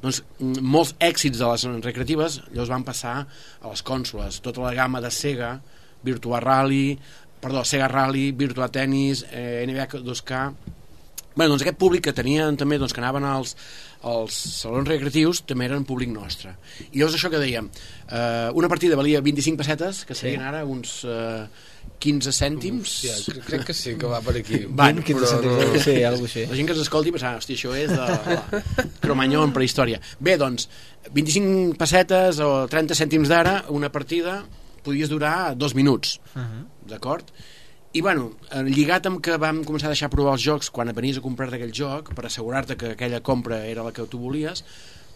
[0.00, 3.26] Doncs mm, molts èxits de les recreatives llavors van passar
[3.60, 5.60] a les cònsoles, tota la gamma de Sega,
[6.02, 6.98] Virtua Rally,
[7.40, 10.42] perdó, Sega Rally, Virtua Tennis, eh, NBA 2K...
[11.30, 13.52] Bueno, doncs aquest públic que tenien també, doncs, que anaven als,
[14.02, 16.56] als salons recreatius també eren públic nostre.
[16.90, 17.68] I llavors això que dèiem,
[18.10, 21.46] eh, una partida valia 25 pessetes, que serien ara uns eh,
[22.02, 22.96] 15 cèntims.
[23.06, 24.64] Hòstia, crec, que sí, que va per aquí.
[24.82, 26.44] Van, 15 però cèntims, no- sí, alguna així.
[26.50, 28.62] la gent que ens escolti pensarà, hòstia, això és de la
[29.00, 30.02] Cromanyó en prehistòria.
[30.18, 30.66] Bé, doncs,
[31.14, 34.40] 25 pessetes o 30 cèntims d'ara, una partida
[34.82, 36.64] podies durar dos minuts, Uh -huh.
[36.88, 37.24] d'acord?
[37.92, 41.16] I, bueno, eh, lligat amb que vam començar a deixar provar els jocs quan venies
[41.18, 44.64] a comprar aquell joc, per assegurar-te que aquella compra era la que tu volies,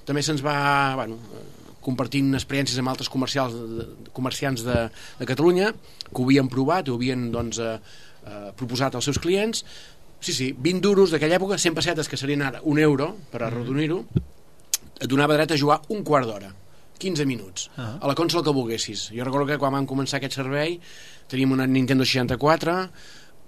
[0.04, 5.72] també se'ns va, bueno, eh, compartint experiències amb altres comercials, de- comerciants de, de Catalunya,
[5.72, 7.78] que ho havien provat, ho havien, doncs, eh,
[8.26, 9.64] eh, proposat als seus clients,
[10.20, 14.06] Sí, sí, 20 duros d'aquella època, 100 pessetes, que serien ara un euro, per arrodonir-ho,
[14.98, 16.54] et donava dret a jugar un quart d'hora,
[16.98, 17.98] 15 minuts, Ah.
[18.00, 19.10] a la consola que volguessis.
[19.10, 20.80] Jo recordo que quan vam començar aquest servei
[21.28, 22.90] teníem una Nintendo 64,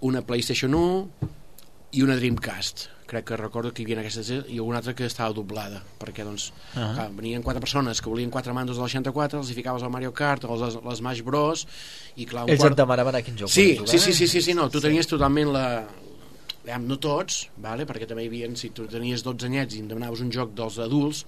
[0.01, 1.09] una PlayStation 1
[1.93, 2.89] i una Dreamcast.
[3.07, 6.53] Crec que recordo que hi havia aquestes i alguna altra que estava doblada, perquè doncs,
[6.75, 6.93] Ah.
[6.95, 9.91] clar, venien quatre persones que volien quatre mandos de la 64, els hi ficaves al
[9.91, 11.67] Mario Kart o els, les Smash Bros
[12.17, 12.73] i clar, un Ells quart...
[12.73, 15.53] et demanaven a quin joc Sí, sí, sí, sí, sí, sí, no, tu tenies totalment
[15.53, 15.87] la...
[16.83, 17.87] No tots, vale?
[17.87, 20.81] perquè també hi havia, si tu tenies 12 anyets i em demanaves un joc dels
[20.83, 21.25] adults,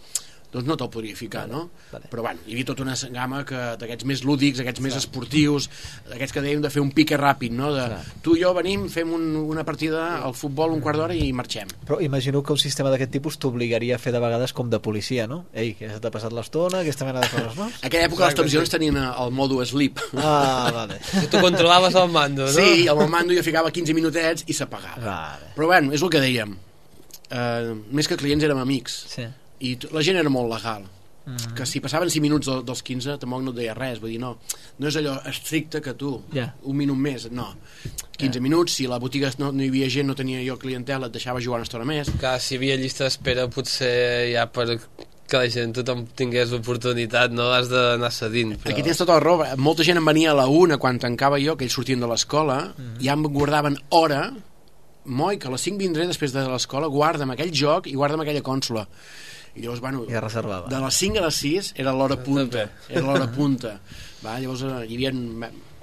[0.52, 1.70] doncs no te'l podria ficar, Vale, no?
[1.92, 2.08] vale.
[2.08, 5.68] Però bueno, hi havia tota una gamma que d'aquests més lúdics, aquests més esportius,
[6.08, 7.68] d'aquests que dèiem de fer un pique ràpid, no?
[7.74, 8.00] De, Clar.
[8.24, 11.68] tu i jo venim, fem un, una partida al futbol un quart d'hora i marxem.
[11.84, 15.26] Però imagino que un sistema d'aquest tipus t'obligaria a fer de vegades com de policia,
[15.28, 15.42] no?
[15.52, 17.68] Ei, que ja t'ha passat l'estona, aquesta mena de coses, no?
[17.68, 20.00] A aquella època les televisions tenien eh, el modo sleep.
[20.16, 21.00] Ah, vale.
[21.18, 22.54] Que tu controlaves el mando, no?
[22.54, 25.02] Sí, amb el mando jo ficava 15 minutets i s'apagava.
[25.04, 25.52] Vale.
[25.56, 26.56] Però bueno, és el que dèiem.
[27.28, 28.94] Uh, més que clients érem amics.
[29.12, 29.26] Sí.
[29.60, 30.84] I la gent era molt legal.
[31.28, 31.52] Mm.
[31.54, 34.18] que si passaven 5 minuts de- dels 15 tampoc no et deia res, vull dir,
[34.18, 34.38] no
[34.78, 36.54] no és allò estricte que tu, Ja.
[36.62, 37.50] un minut més, no
[38.16, 41.06] 15 minuts, si a la botiga no, no hi havia gent, no tenia jo clientela,
[41.06, 44.78] et deixava jugar una estona més Clar, si hi havia llista d'espera potser ja per
[45.28, 48.72] que la gent tothom tingués oportunitat no has d'anar cedint però...
[48.72, 49.50] Aquí tens tota la roba.
[49.56, 52.72] Molta gent em venia a la una quan tancava jo, que ells sortien de l'escola,
[52.72, 53.02] Mhm.
[53.04, 54.32] ja em guardaven hora,
[55.04, 58.40] moi, que a les 5 vindré després de l'escola, guarda'm aquell joc i guarda'm aquella
[58.40, 58.88] consola.
[59.58, 60.68] I llavors, bueno, Ja reservava.
[60.70, 62.68] de les 5 a les 6 era l'hora punta.
[62.88, 63.80] Era l'hora punta.
[64.24, 65.10] Va, llavors eh, hi havia,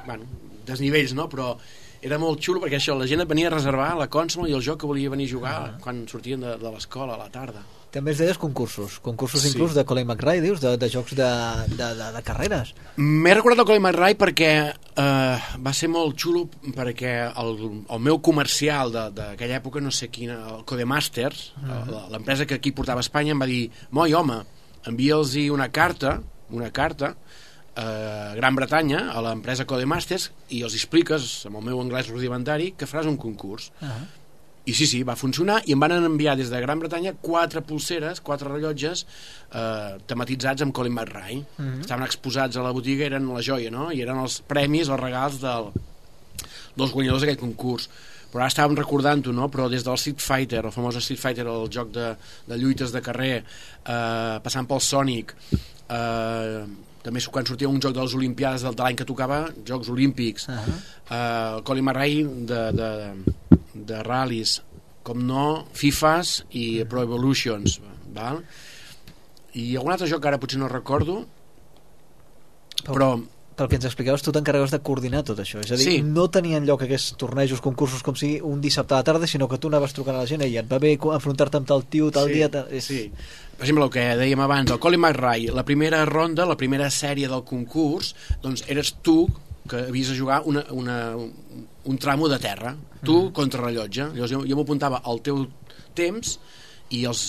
[0.06, 0.24] bueno,
[0.66, 1.28] desnivells, no?
[1.32, 1.58] Però
[2.06, 4.62] era molt xulo perquè això, la gent et venia a reservar la consola i el
[4.64, 7.64] joc que volia venir a jugar quan sortien de, de l'escola a la tarda.
[7.96, 9.54] També es deies concursos, concursos Sí.
[9.54, 11.30] inclús de Colin McRae, dius, de, de jocs de,
[11.80, 12.74] de, de, de carreres.
[13.00, 17.54] M'he recordat el Colin McRae perquè eh, va ser molt xulo perquè el,
[17.88, 22.72] el meu comercial de- d'aquella època, no sé quina, el Codemasters, uh l'empresa que aquí
[22.76, 24.42] portava a Espanya, em va dir, moi, home,
[24.86, 26.20] envia'ls una carta,
[26.52, 27.16] una carta,
[27.76, 32.86] a Gran Bretanya, a l'empresa Codemasters, i els expliques, amb el meu anglès rudimentari, que
[32.88, 33.72] faràs un concurs.
[33.82, 34.06] Uh -huh.
[34.66, 38.22] I sí, sí, va funcionar i em van enviar des de Gran Bretanya quatre pulseres,
[38.26, 41.38] quatre rellotges eh, tematitzats amb Colin McRae.
[41.38, 41.82] Mm -hmm.
[41.82, 43.92] Estaven exposats a la botiga, eren la joia, no?
[43.92, 45.72] I eren els premis, els regals del,
[46.76, 47.90] dels guanyadors d'aquell concurs.
[48.32, 49.48] Però ara estàvem recordant-ho, no?
[49.48, 52.16] Però des del Street Fighter, el famós Street Fighter, el joc de,
[52.48, 53.44] de lluites de carrer,
[53.86, 55.36] eh, passant pel Sonic,
[55.90, 56.66] eh,
[57.06, 60.56] també quan sortia un joc de les Olimpiades de, l'any que tocava, Jocs Olímpics, Uh
[60.56, 60.80] -huh.
[61.56, 62.90] el Colin McRae de, de,
[63.74, 64.62] de ral·lis
[65.04, 67.80] com no, FIFAs i Pro Evolutions
[68.14, 68.42] val?
[69.54, 71.26] i algun altre joc que ara potser no recordo
[72.86, 73.22] però
[73.56, 75.62] Pel que ens explicaves, tu t'encarregues de coordinar tot això.
[75.64, 76.02] És a dir, Sí.
[76.04, 79.58] no tenien lloc aquests tornejos, concursos, com sigui, un dissabte a la tarda, sinó que
[79.58, 82.28] tu anaves trucant a la gent i et va bé enfrontar-te amb tal tio, tal
[82.28, 82.52] sí, dia...
[82.52, 82.68] Tal...
[82.70, 82.84] És...
[82.84, 83.12] sí.
[83.56, 87.30] per exemple el que dèiem abans el Colin McRae, la primera ronda la primera sèrie
[87.32, 89.30] del concurs doncs eres tu
[89.70, 94.44] que havies de jugar una, una, un tramo de terra tu contra rellotge llavors jo,
[94.44, 95.46] jo m'apuntava al teu
[95.96, 96.36] temps
[96.92, 97.24] i els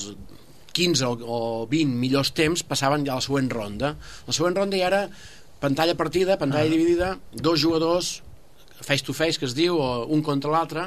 [0.77, 1.39] 15 o, o
[1.71, 3.95] 20 millors temps passaven ja a la següent ronda
[4.27, 5.05] la següent ronda ja era
[5.61, 8.23] pantalla partida, pantalla dividida dos jugadors
[8.87, 10.83] face to face que es diu, o un contra l'altre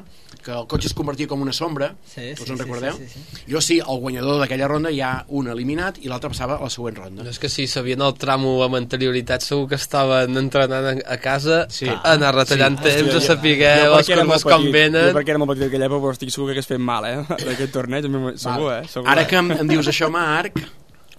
[0.45, 2.93] que el cotxe es convertia com una sombra Sí, tots sí, en sí, recordeu?
[2.99, 6.59] sí, sí, jo sí, el guanyador d'aquella ronda hi ha un eliminat i l'altre passava
[6.59, 9.75] a la següent ronda No és que si sabien el tramo amb anterioritat segur que
[9.81, 11.89] estaven entrenant a, casa Sí.
[11.89, 12.83] a anar retallant Sí.
[12.91, 15.67] temps, Hòstia, a saber jo les curves com petit, venen Jo perquè era molt petit
[15.67, 17.17] aquella època, però estic segur que hagués fet mal, eh?
[17.49, 18.05] D'aquest torneig,
[18.37, 18.83] segur, eh?
[18.87, 19.27] Segur, ara eh?
[19.27, 20.61] que em, em dius això Marc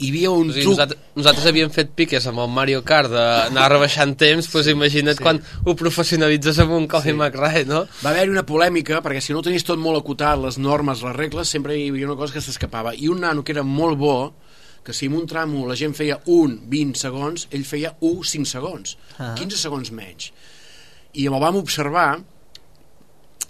[0.01, 3.11] hi havia un O sigui, truc nosaltres, nosaltres havíem fet piques amb el Mario Kart
[3.13, 5.23] d'anar rebaixant temps, doncs imagina't Sí.
[5.23, 7.19] quan ho professionalitzes amb un Colin Sí.
[7.19, 7.87] McRae, no?
[8.05, 11.17] va haver-hi una polèmica perquè si no ho tenies tot molt acotat les normes, les
[11.17, 14.35] regles, sempre hi havia una cosa que s'escapava i un nano que era molt bo
[14.83, 18.47] que si en un tramo la gent feia un 20 segons, ell feia 1 5
[18.47, 19.35] segons Ah.
[19.37, 20.33] 15 segons menys
[21.13, 22.23] i el vam observar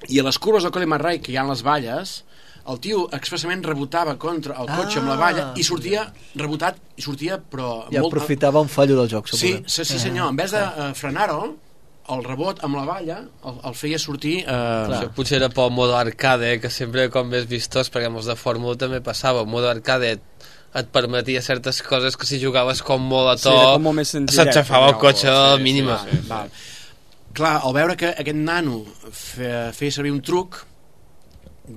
[0.09, 2.25] i a les curves del Colin McRae que hi ha les valles
[2.69, 5.17] el tio expressament rebotava contra el cotxe amb la Ah.
[5.25, 9.65] valla i sortia rebotat i sortia però I aprofitava un fallo del joc, Sí, suposo.
[9.69, 10.29] sí, sí senyor.
[10.31, 11.57] En vez de uh, frenar-ho,
[12.11, 14.45] el rebot amb la valla el, el feia sortir...
[14.45, 14.89] Clar.
[14.91, 18.35] Això potser era pel modo arcade, que sempre com més vistós, perquè amb els de
[18.37, 19.41] Fórmula també passava.
[19.41, 20.23] El modo arcade et,
[20.75, 23.97] et permetia certes coses que si jugaves com molt a Sí, to, era com molt
[24.01, 24.99] més senzillet, s'aixafava el no?
[24.99, 26.01] cotxe Sí, a sí, mínima.
[26.05, 26.27] sí, sí.
[26.29, 26.51] Val.
[27.33, 28.81] Clar, al veure que aquest nano
[29.13, 30.65] feia, feia servir un truc,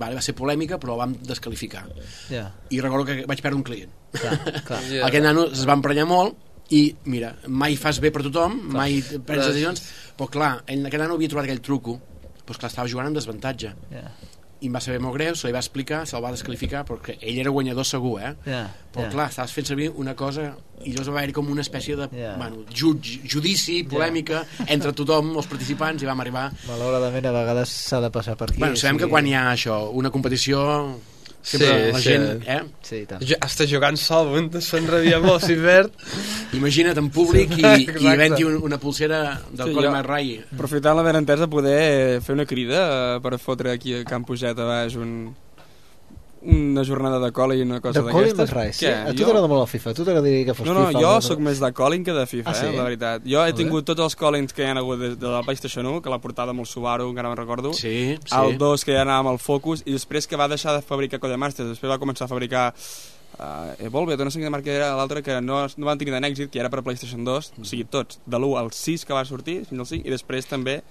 [0.00, 1.84] vale, va ser polèmica, però vam descalificar.
[2.32, 3.92] Ja, I recordo que vaig perdre un client.
[4.14, 4.82] clar, clar.
[4.90, 5.04] Ja.
[5.08, 6.36] Aquest nano es va emprenyar molt
[6.74, 9.82] i, mira, mai fas bé per tothom, mai prens decisions,
[10.16, 11.98] però clar, ell, aquest nano havia trobat aquell truco,
[12.44, 13.74] doncs clar, estava jugant amb desavantatge.
[13.92, 14.06] Ja,
[14.64, 17.38] I em va saber molt greu, se li va explicar, se'l va descalificar, perquè ell
[17.42, 18.30] era guanyador segur, eh?
[18.48, 18.62] ja,
[18.94, 19.10] Però ja.
[19.12, 20.46] clar, estaves fent servir una cosa
[20.84, 22.34] i llavors va haver-hi com una espècie de Ja.
[22.40, 26.46] bueno, jutge, judici, polèmica entre tothom, els participants, i vam arribar...
[26.68, 28.58] Malauradament, a vegades s'ha de passar per aquí.
[28.62, 30.62] bueno, sabem que quan hi ha això, una competició,
[31.44, 32.08] sempre Sí, la sí.
[32.08, 32.48] gent...
[32.48, 32.58] Eh?
[32.80, 33.20] Sí, i tant.
[33.28, 35.92] Jo, està jugant sol, un s'enrabia molt, si verd.
[36.56, 38.08] Imagina't en públic i, i Exacte.
[38.08, 39.20] havent-hi un, una pulsera
[39.52, 40.38] del Sí, sí, jo- McRae.
[40.56, 44.64] Aprofitant la benentesa, poder fer una crida eh, per fotre aquí a Camp Puget a
[44.72, 45.34] baix un,
[46.44, 48.50] una jornada de cola i una cosa De Colin d'aquestes.
[48.50, 48.86] McRae, sí?
[48.86, 51.00] A tu Jo- t'agrada molt el FIFA, a tu t'agradaria que fos No, no, FIFA.
[51.00, 52.66] jo sóc més de Colin que de FIFA, Ah, sí?
[52.66, 53.22] eh, la veritat.
[53.24, 56.02] Jo he tingut tots els Collins que hi ha hagut des de la PlayStation 1,
[56.02, 57.72] que la portada amb el Subaru, encara me'n recordo.
[57.72, 58.34] Sí, sí.
[58.36, 61.18] El 2 que ja anava amb el Focus, i després que va deixar de fabricar
[61.20, 62.74] Codemasters, després va començar a fabricar
[63.38, 66.50] uh, Evolve, no sé quina marca era l'altra, que no, no van tenir tant èxit,
[66.50, 69.64] que era per PlayStation 2, o sigui, tots, de l'1 al 6 que va sortir,
[69.66, 70.82] fins al 5, i després també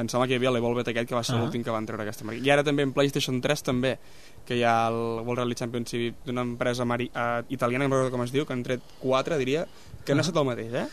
[0.00, 1.40] em sembla que hi havia l'Evolve aquest que va ser Ah.
[1.40, 2.40] l'últim que van treure aquesta marca.
[2.44, 3.98] I ara també en PlayStation 3 també,
[4.46, 4.94] que hi ha el
[5.26, 8.62] World Rally Championship d'una empresa mari, uh, italiana, no recordo com es diu, que han
[8.62, 9.66] tret 4, diria,
[10.04, 10.86] que no ha estat el mateix, eh?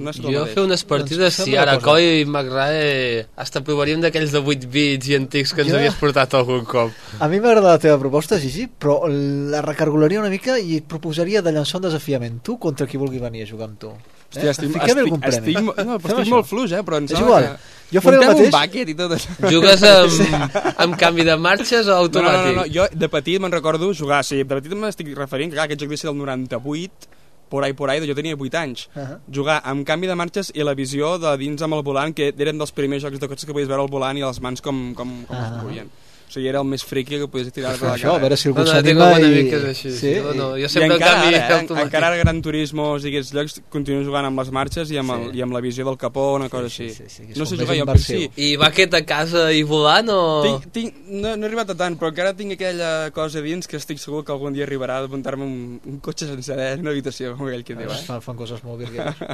[0.00, 0.54] No ha estat el Jo mateix.
[0.56, 1.86] fer unes partides, Doncs si ara cosa.
[1.92, 6.34] Colin McRae hasta provaríem d'aquells de 8 bits i antics que ens Jo- havies portat
[6.34, 6.90] algun cop.
[7.20, 11.42] A mi m'agrada la teva proposta, Gigi, però la recargolaria una mica i et proposaria
[11.42, 12.42] de llançar un desafiament.
[12.42, 13.92] Tu contra qui vulgui venir a jugar amb tu.
[14.36, 15.36] Hòstia, estic, Fiquem estic, algun premi.
[15.36, 16.30] estic, mo- no, però estic això.
[16.36, 16.82] molt fluix, eh?
[16.86, 17.42] Però em És igual.
[17.44, 17.74] Que...
[17.94, 18.54] Jo faré el Muntem mateix.
[18.54, 19.34] un bucket i tot això.
[19.54, 20.56] Jugues amb,
[20.86, 22.54] amb canvi de marxes o No, no, automàtic?
[22.56, 25.66] no, no, jo de petit me'n recordo jugar, sí, de petit m'estic referint, que clar,
[25.66, 27.08] aquest joc devia ser del 98,
[27.48, 28.88] por ahí por ahí, jo tenia 8 anys.
[28.94, 29.18] Uh -huh.
[29.32, 32.58] Jugar amb canvi de marxes i la visió de dins amb el volant, que eren
[32.58, 35.24] dels primers jocs de cotxes que podies veure el volant i les mans com, com,
[35.26, 35.46] com Ah.
[35.56, 35.88] es movien.
[36.26, 38.22] O sigui, era el més friqui que podies tirar de la Això, a cara.
[38.24, 39.42] veure si algú No, no, s'anima algun i...
[39.54, 39.90] és així.
[39.94, 40.10] Sí?
[40.24, 41.58] No, no, jo I sempre en encara canvi ara, eh?
[41.60, 41.84] automàtic.
[41.86, 45.22] encara ara Gran Turismo i aquests llocs continuo jugant amb les marxes i amb, el,
[45.30, 45.38] Sí.
[45.38, 46.96] i amb la visió del capó, una cosa sí, així.
[46.96, 48.18] sí, sí, és no sé jugar, jo immersiu.
[48.26, 48.30] sí.
[48.48, 50.18] I va aquest a casa i volant o...?
[50.48, 53.78] Tinc, tinc, no, no he arribat a tant, però encara tinc aquella cosa dins que
[53.78, 56.74] estic segur que algun dia arribarà a muntar-me un, un cotxe sencer eh?
[56.82, 58.02] una habitació, com aquell que diu, eh?
[58.10, 59.14] Fan, fan coses molt virgueres.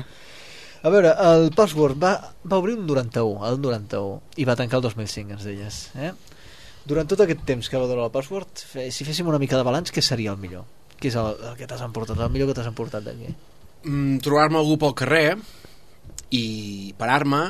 [0.83, 2.09] A veure, el Password va,
[2.43, 5.77] va obrir un 91, el 91, i va tancar el 2005, ens deies.
[5.95, 6.11] Eh?
[6.87, 9.93] Durant tot aquest temps que va durar el Password, si féssim una mica de balanç,
[9.95, 10.65] què seria el millor?
[10.99, 13.33] Què és el, el que t'has emportat, el millor que t'has emportat d'aquí?
[13.85, 15.37] mm, trobar-me algú pel carrer
[16.31, 17.41] i parar-me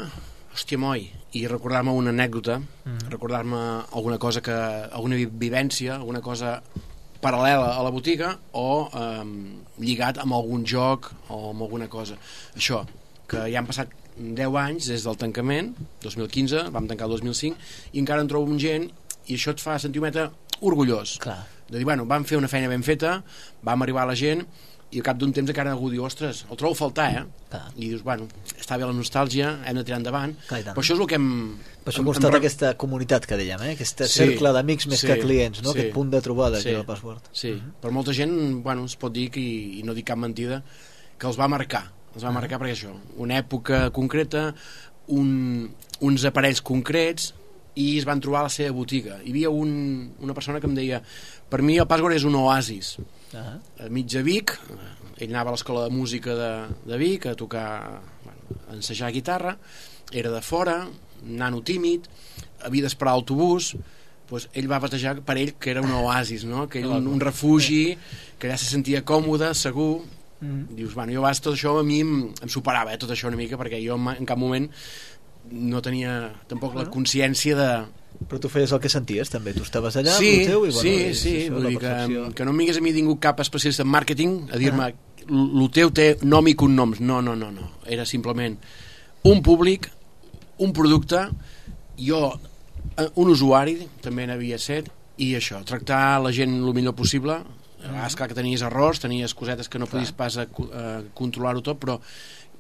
[0.55, 1.03] hòstia moi
[1.37, 3.11] i recordar-me una anècdota Mhm.
[3.11, 3.59] recordar-me
[3.93, 6.63] alguna cosa que alguna vi- vivència, alguna cosa
[7.23, 9.25] paral·lela a la botiga o eh,
[9.79, 12.17] lligat amb algun joc o amb alguna cosa
[12.57, 12.85] això,
[13.29, 17.57] que ja han passat 10 anys des del tancament 2015, vam tancar el 2005
[17.93, 18.91] i encara en trobo amb gent
[19.29, 20.29] i això et fa sentir un metre
[20.63, 21.39] orgullós Clar.
[21.69, 23.23] de dir, bueno, vam fer una feina ben feta,
[23.63, 24.45] vam arribar a la gent,
[24.93, 27.23] i al cap d'un temps encara algú diu, ostres, el trobo a faltar, eh?
[27.49, 27.63] Clar.
[27.81, 28.27] I dius, bueno,
[28.61, 30.35] està bé la nostàlgia, hem de tirar endavant.
[30.51, 30.61] Clar.
[30.75, 31.31] Però això és el que hem...
[31.83, 33.73] Per això hem- hem- aquesta comunitat que dèiem, eh?
[33.73, 35.73] aquest Sí, cercle d'amics més sí, que clients, no?
[35.73, 35.79] sí.
[35.79, 36.69] aquest punt de trobada Sí.
[36.77, 37.31] que Password.
[37.33, 40.63] Sí, per molta gent, bueno, es pot dir que, i no dic cap mentida,
[41.17, 41.87] que els va marcar.
[42.15, 42.33] Els va Ah.
[42.37, 44.51] marcar perquè això, una època concreta,
[45.09, 45.71] un,
[46.01, 47.33] uns aparells concrets,
[47.81, 49.19] i es van trobar a la seva botiga.
[49.25, 51.01] Hi havia un, una persona que em deia
[51.49, 52.97] per mi el Password és un oasis.
[53.37, 54.55] Ah, a mig de Vic,
[55.17, 56.53] ell anava a l'escola de música de,
[56.89, 59.57] de Vic a tocar, bueno, a ensejar guitarra,
[60.13, 60.83] era de fora,
[61.25, 62.09] nano tímid,
[62.67, 63.73] havia d'esperar l'autobús,
[64.29, 66.67] doncs ell va batejar per ell que era un oasis, no?
[66.69, 67.97] que era un, un refugi,
[68.39, 70.03] que allà se sentia còmode, segur,
[70.43, 70.75] Mm.
[70.75, 73.29] dius, bueno, jo a vegades tot això a mi em, em superava, eh, tot això
[73.29, 74.65] una mica, perquè jo en, en cap moment
[75.51, 77.73] no tenia tampoc la consciència de,
[78.29, 79.55] Però tu feies el que senties, també.
[79.57, 81.79] Tu estaves allà, sí, amb el teu, i bueno, sí, és sí, això, vull dir
[81.79, 82.27] que, percepció.
[82.37, 84.93] que no em vingués a mi ningú cap especialista en màrqueting a dir-me
[85.33, 87.01] el teu té nom i cognoms.
[87.03, 88.55] No, no, no, no, era simplement
[89.27, 89.89] un públic
[90.63, 91.25] un producte
[91.99, 92.21] jo,
[92.97, 94.91] eh, un usuari també n'havia set
[95.23, 97.41] i això, tractar la gent el millor possible.
[97.83, 100.85] A vegades clar que tenies errors, tenies cosetes que no podies pas a, a
[101.19, 101.97] controlar-ho tot però,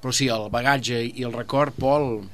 [0.03, 2.25] però sí, el bagatge i el record Pol,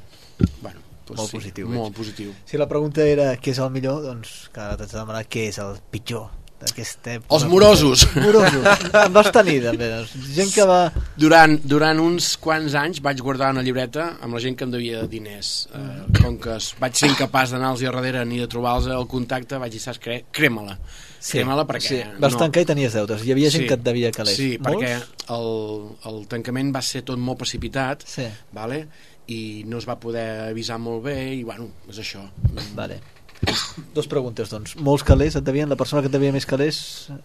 [0.63, 4.03] bueno doncs Molt sí, positiu, molt positiu Si la pregunta era què és el millor,
[4.05, 6.29] doncs ara t'haig de demanar què és el pitjor
[6.59, 7.31] d'aquesta època.
[7.37, 8.01] Els morosos.
[8.19, 8.65] Morosos.
[8.99, 9.87] En vas tenir, també.
[9.93, 10.11] Doncs.
[10.35, 10.79] Gent que va...
[11.15, 15.05] durant, durant uns quants anys vaig guardar una llibreta amb la gent que em devia
[15.07, 15.85] diners eh,
[16.19, 19.71] com que es- vaig ser incapaç d'anar-los a darrere ni de trobar-los el contacte vaig
[19.77, 20.25] dir, saps què?
[20.35, 20.75] Crema-la
[21.31, 22.01] crema-la perquè Sí.
[22.19, 22.41] Vas no.
[22.43, 23.23] tancar i tenies deutes.
[23.23, 24.35] Hi havia gent que et devia calés.
[24.37, 24.83] sí, Molts?
[24.83, 24.97] perquè
[25.39, 25.49] el,
[26.11, 28.27] el tancament va ser tot molt precipitat Sí.
[28.53, 28.89] vale?
[29.29, 32.25] I no es va poder avisar molt bé i bueno, és això
[32.75, 32.99] Vale.
[33.95, 34.73] Dos preguntes, doncs.
[34.83, 35.69] Molts calés et devien?
[35.71, 36.79] La persona que et devia més calés?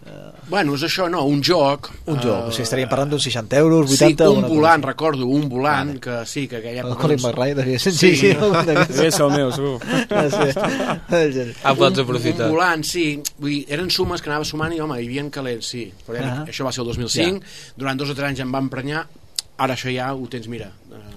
[0.06, 0.12] Eh,
[0.46, 2.28] bueno, és això, no, un joc un joc.
[2.28, 4.22] eh, o sigui, estaríem parlant d'uns 60 euros, 80...
[4.22, 4.88] sí, un cosa volant, així.
[4.92, 6.00] recordo, un volant Vale.
[6.04, 7.92] que sí, que aquella El Colin doncs, McRae devia ser...
[7.98, 8.12] Sí.
[8.20, 8.30] Sí.
[8.30, 9.74] Deve ser el meu, segur.
[9.82, 11.56] Sí.
[11.64, 12.46] Ah, pots un, aprofitar.
[12.46, 13.06] un volant, sí.
[13.40, 15.88] Vull dir, eren sumes que anava sumant i, home, hi havia calents, sí.
[16.06, 16.44] Però ja, Ah.
[16.46, 17.42] això va ser el 2005.
[17.76, 19.02] Durant dos o tres anys em va emprenyar.
[19.58, 20.70] Ara això ja ho tens, mira.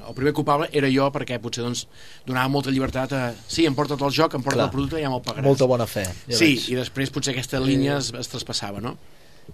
[0.07, 1.83] El primer culpable era jo perquè potser doncs,
[2.27, 3.21] donava molta llibertat a...
[3.51, 4.67] Sí, em porta't el joc, em porta Clar.
[4.69, 5.47] el producte i ja me'l pagaràs.
[5.47, 6.05] Molta bona fe.
[6.29, 6.67] Ja sí, veig.
[6.71, 8.95] i després potser aquesta línia es, es traspassava, no?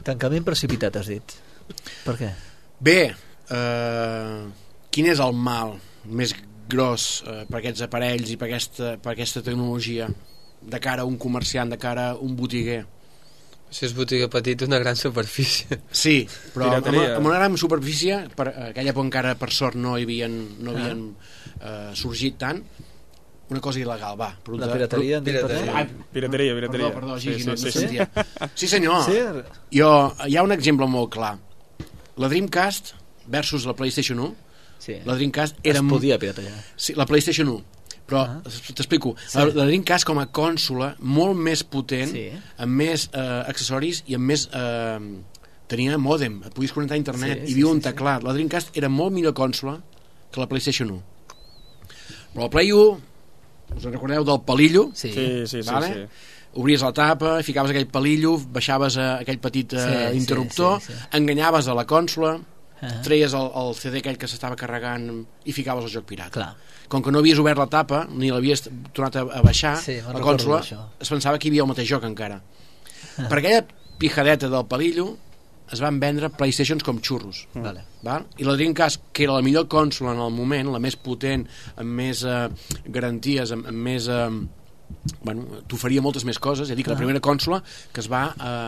[0.05, 1.35] Tancament precipitat, has dit.
[2.05, 2.29] Per què?
[2.83, 2.99] Bé,
[3.57, 4.39] eh,
[4.93, 6.35] quin és el mal més
[6.69, 10.09] gros eh, per aquests aparells i per aquesta, per aquesta tecnologia
[10.63, 12.83] de cara a un comerciant, de cara a un botiguer?
[13.73, 15.79] Si és botiga petita, una gran superfície.
[15.89, 17.15] Sí, però amb, Pirateria.
[17.17, 20.99] amb una gran superfície, per aquella època encara per sort no hi havien, no havien
[21.57, 22.59] eh, sorgit tant,
[23.49, 24.29] una cosa il·legal, va.
[24.35, 25.19] La producte- pirateria?
[25.25, 25.73] dic per Pirateria.
[25.73, 25.77] què?
[25.81, 26.91] Ai, Pirateria, pirateria.
[26.91, 27.79] Perdó, perdó, Sí, Gigi, sí, no, sí, no sí.
[27.79, 28.09] sentia.
[28.53, 29.03] Sí, senyor.
[29.09, 29.17] Sí?
[29.79, 29.91] Jo,
[30.29, 31.33] hi ha un exemple molt clar.
[32.17, 32.93] La Dreamcast
[33.25, 34.35] versus la PlayStation 1.
[34.83, 34.99] Sí.
[35.05, 35.81] La Dreamcast Es era...
[35.89, 36.61] podia piratejar.
[36.75, 37.63] Sí, la PlayStation 1.
[38.05, 38.41] Però Ah.
[38.43, 39.37] t'explico, Sí.
[39.37, 42.29] la, la Dreamcast com a consola molt més potent, Sí.
[42.57, 44.49] amb més eh, accessoris i amb més...
[44.53, 44.99] Eh,
[45.73, 47.83] tenia mòdem, et podies connectar a internet, Sí, hi sí, havia sí, un sí.
[47.87, 48.23] teclat.
[48.23, 49.81] La Dreamcast era molt millor consola
[50.31, 51.01] que la PlayStation 1.
[52.33, 52.99] Però la Play 1,
[53.77, 54.91] us en recordeu del palillo?
[54.93, 55.11] Sí.
[55.13, 55.69] Sí, sí, sí.
[55.71, 55.87] Vale?
[55.93, 56.05] sí.
[56.61, 60.93] Obries la tapa, ficaves aquell palillo, baixaves a aquell petit eh, Sí, sí, interruptor, sí,
[60.93, 60.99] sí.
[61.17, 61.85] enganyaves a la
[62.83, 62.99] Ah.
[63.05, 65.07] treies el, el CD aquell que s'estava carregant
[65.47, 66.33] i ficaves el joc pirata.
[66.35, 66.51] Clar.
[66.91, 70.21] Com que no havies obert la tapa, ni l'havies tornat a, a baixar, Sí, la
[70.21, 70.59] consola
[70.99, 72.41] es pensava que hi havia el mateix joc encara.
[73.15, 73.63] Per aquella
[74.01, 75.13] pijadeta del palillo,
[75.73, 77.45] es van vendre Playstations com xurros.
[77.55, 77.85] Vale.
[78.03, 78.27] Val?
[78.37, 81.47] I la Dreamcast, que era la millor consola en el moment, la més potent,
[81.79, 82.43] amb més eh,
[82.85, 84.09] garanties, amb, amb més...
[84.11, 84.27] Eh,
[85.23, 88.67] bueno, t'oferia moltes més coses, ja dic, la primera consola que es va eh,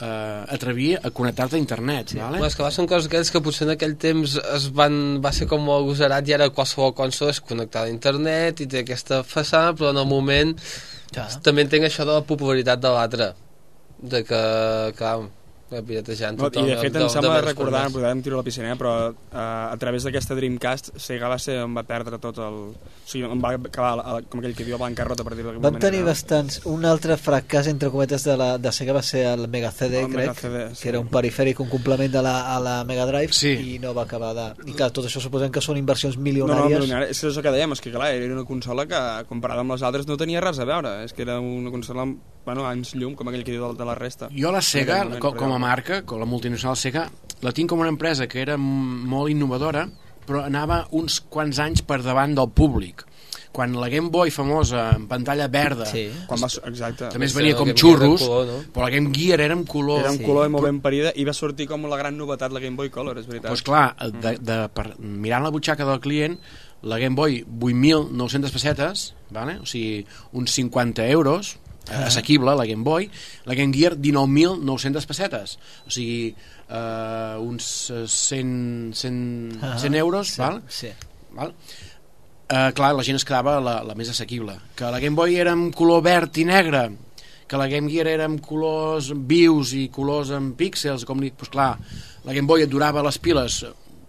[0.00, 2.18] eh, atrevir a connectar-te a internet, sí.
[2.20, 2.38] vale?
[2.40, 5.32] Però és que va ser coses aquelles que potser en aquell temps es van, va
[5.36, 9.22] ser com molt agosarat i ara qualsevol consola és connectada a internet i té aquesta
[9.26, 10.56] façana, però en el moment
[11.10, 11.24] Ja.
[11.42, 13.32] també entenc això de la popularitat de l'altre
[14.00, 14.42] de que,
[14.96, 15.16] clar,
[15.70, 17.92] piratejant No, I tothom de fet em de- sembla de recordar, més.
[17.94, 19.14] podem tiro a la piscina, eh, però uh,
[19.70, 22.58] a través d'aquesta Dreamcast Sega va ser on va perdre tot el...
[22.74, 25.48] O sigui, on va acabar, a la, com aquell que diu, a bancarrota per dir-ho
[25.50, 25.90] d'alguna Van manera.
[25.90, 26.60] tenir bastants...
[26.70, 30.12] Un altre fracàs, entre cometes, de, la, de Sega va ser el Mega CD, El
[30.12, 30.82] crec, Mega CD, sí.
[30.82, 33.54] que era un perifèric, un complement de la, a la Mega Drive, Sí.
[33.74, 34.46] i no va acabar de...
[34.70, 36.80] I clar, tot això suposem que són inversions No, no, milionàries.
[36.84, 37.10] milionari.
[37.10, 40.06] és el que dèiem, és que clar, era una consola que comparada amb les altres
[40.06, 42.06] no tenia res a veure, és que era una consola
[42.44, 44.28] bueno, anys llum, com aquell que diu de, la resta.
[44.36, 47.08] Jo la Sega, moment, com, com a però- marca, com la multinacional Sega,
[47.42, 49.86] la tinc com una empresa que era molt innovadora,
[50.26, 53.06] però anava uns quants anys per davant del públic.
[53.50, 56.04] Quan la Game Boy famosa, en pantalla verda, Sí.
[56.28, 57.08] Quan va, exacte.
[57.10, 58.58] també es venia la com Game Gear era xurros, color, no?
[58.72, 60.00] però la Game Gear era en color.
[60.00, 60.24] Era un Sí.
[60.24, 63.18] color molt ben parida i va sortir com la gran novetat la Game Boy Color,
[63.18, 63.50] és veritat.
[63.50, 66.38] Doncs clar, de, de, per, mirant la butxaca del client,
[66.82, 69.58] la Game Boy 8.900 pessetes, vale?
[69.58, 71.58] o sigui, uns 50 euros,
[71.88, 72.06] ah.
[72.06, 73.10] assequible, la Game Boy,
[73.44, 76.34] la Game Gear 19.900 pessetes, o sigui,
[76.68, 80.62] eh, uns eh, 100, 100, Ah, 100 euros, sí, val?
[80.68, 80.92] Sí.
[81.32, 81.54] val?
[82.50, 84.56] Eh, clar, la gent es quedava la, la més assequible.
[84.74, 86.88] Que la Game Boy era en color verd i negre,
[87.50, 91.32] que la Game Gear era amb colors vius i colors amb píxels, com li...
[91.34, 91.72] Pues clar,
[92.26, 93.64] la Game Boy et durava les piles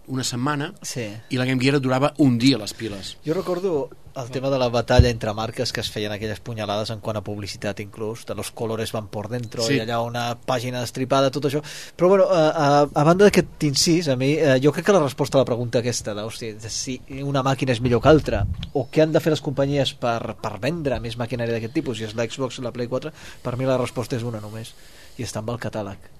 [0.06, 1.08] una setmana sí.
[1.30, 3.16] i la Game Gear durava un dia les piles.
[3.26, 7.00] Jo recordo el tema de la batalla entre marques que es feien aquelles punyalades en
[7.00, 9.78] quant a publicitat inclús, de los colores van por dentro Sí.
[9.78, 11.62] i allà una pàgina estripada, tot això.
[11.96, 15.00] Però bueno, a, a, a banda d'aquest incís, a mi, eh, jo crec que la
[15.00, 18.44] resposta a la pregunta aquesta, de, hosti, de si una màquina és millor que altra,
[18.74, 22.04] o què han de fer les companyies per, per vendre més maquinària d'aquest tipus, si
[22.04, 24.74] és l'Xbox o la Play 4, per mi la resposta és una només,
[25.16, 26.11] i està amb el catàleg.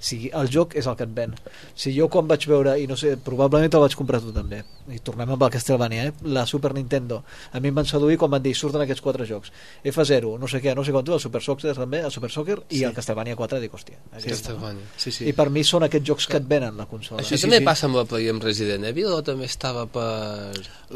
[0.00, 1.34] Sigui, el joc és el que et ven.
[1.76, 4.98] Si jo quan vaig veure, i no sé, probablement te'l vaig comprar tu també, i
[5.04, 6.12] tornem amb el Castlevania, eh?
[6.32, 7.20] la Super Nintendo,
[7.52, 9.52] a mi em van seduir quan van dir, surten aquests quatre jocs,
[9.84, 12.80] F0, no sé què, no sé quant, el Super Soccer també, el Super Soccer, i
[12.80, 12.84] Sí.
[12.88, 13.98] el Castlevania 4, dic, hòstia.
[14.16, 14.88] aquest, Castlevania.
[14.96, 17.20] Sí, I per mi són aquests jocs que et venen la consola.
[17.20, 17.64] Això sí, també sí.
[17.68, 20.08] passa amb la Play amb Resident Evil o també estava per...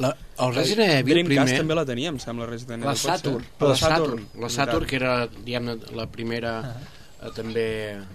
[0.00, 1.60] La, el Resident Evil Dreamcast primer...
[1.60, 2.88] també la teníem, sembla, Resident Evil.
[2.88, 3.18] La pot ser?
[3.18, 4.48] Saturn, la Saturn, la.
[4.48, 7.66] Saturn que era diguem la primera eh, també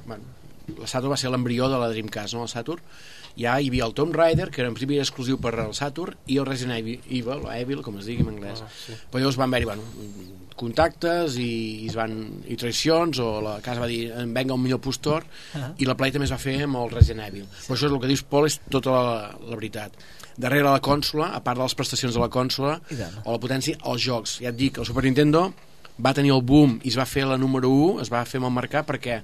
[0.07, 0.38] bueno,
[0.77, 2.41] la Saturn va ser l'embrió de la Dreamcast no?
[2.45, 2.81] la Saturn,
[3.39, 6.37] ja hi havia el Tomb Raider que era en principi exclusiu per al Saturn i
[6.37, 8.93] el Resident Evil, o Evil com es digui en anglès Ah, sí.
[9.11, 9.83] però llavors van haver-hi bueno,
[10.59, 11.47] contactes i,
[11.85, 12.15] i, es van,
[12.51, 15.23] i traicions o la casa va dir "En venga un millor postor
[15.55, 15.71] Ah.
[15.77, 17.99] i la Play també es va fer amb el Resident Evil però això és el
[18.01, 19.93] que dius Pol és tota la, la veritat
[20.39, 22.79] darrere la consola, a part de les prestacions de la consola
[23.25, 25.53] o la potència, els jocs ja et dic, el Super Nintendo
[25.99, 28.47] va tenir el boom i es va fer la número 1 es va fer amb
[28.47, 29.21] el mercat perquè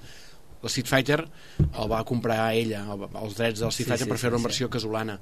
[0.66, 1.20] la Street Fighter
[1.62, 4.34] el va comprar ella el- els drets del Street Sí, Fighter sí, per fer sí,
[4.34, 4.50] una sí.
[4.50, 5.20] versió casolana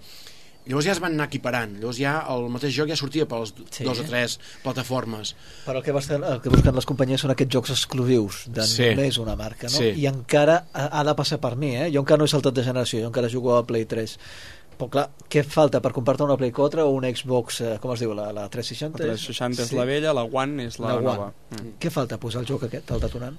[0.65, 3.51] llavors ja es van anar equiparant llavors ja el mateix joc ja sortia per les
[3.75, 3.83] Sí.
[3.83, 5.35] dos o tres plataformes
[5.65, 8.89] Però el que, busquen, el que busquen les companyies són aquests jocs exclusius de Sí.
[8.95, 9.75] només una marca, no?
[9.75, 9.91] Sí.
[9.99, 11.89] I encara ha, ha de passar per mi, eh?
[11.93, 14.17] Jo encara no he saltat de generació, jo encara jugo a Play 3.
[14.79, 17.99] Però clar, què falta per comprar-te una Play 4 o una Xbox, eh, com es
[17.99, 19.03] diu, la, la 360?
[19.03, 21.03] La 360 és la vella, la One és la, La One.
[21.05, 21.27] nova.
[21.51, 21.75] Mm.
[21.79, 22.17] Què falta?
[22.17, 23.37] Posar el joc aquest, el detonant?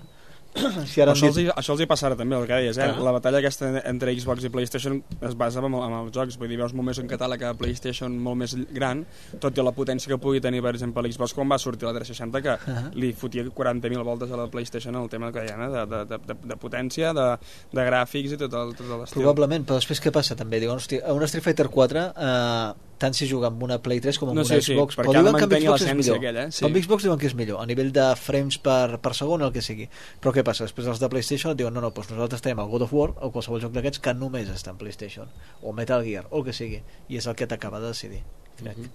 [0.90, 2.86] si ara Això els, hi, això els hi passarà també, el que deies, eh?
[2.92, 3.04] Clar.
[3.06, 6.58] La batalla aquesta entre Xbox i PlayStation es basa en, en els jocs, vull dir,
[6.60, 9.04] veus molt més un catàleg a PlayStation molt més gran,
[9.42, 12.44] tot i la potència que pugui tenir, per exemple, l'Xbox quan va sortir la 360,
[12.44, 12.86] que Ahà.
[12.94, 15.70] li fotia 40.000 voltes a la PlayStation el tema que deien, eh?
[15.74, 17.28] de, de, de, de, potència, de,
[17.74, 19.20] de gràfics i tot el, tot l'estil.
[19.20, 20.62] Probablement, però després què passa també?
[20.62, 24.18] Diuen, hosti, a una Street Fighter 4 eh, tant si juga amb una Play 3
[24.18, 24.96] com amb No, una sí, sí, Xbox.
[24.96, 26.16] perquè però diuen que amb Xbox és millor.
[26.22, 26.52] aquella, eh?
[26.56, 26.64] Sí.
[26.66, 29.52] Amb Xbox diuen que és millor a nivell de frames per, per segon o el
[29.54, 29.86] que sigui.
[30.24, 30.64] Però què passa?
[30.64, 33.12] Després els de PlayStation et diuen no, no, doncs nosaltres tenim el God of War
[33.20, 35.28] o qualsevol joc d'aquests que només està en PlayStation
[35.62, 38.22] o Metal Gear o el que sigui i és el que t'acaba de decidir
[38.58, 38.76] crec.
[38.78, 38.90] Mhm.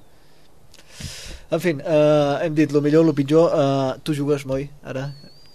[1.52, 5.10] en fi, eh, hem dit el millor, el pitjor eh, tu jugues, Moi, ara?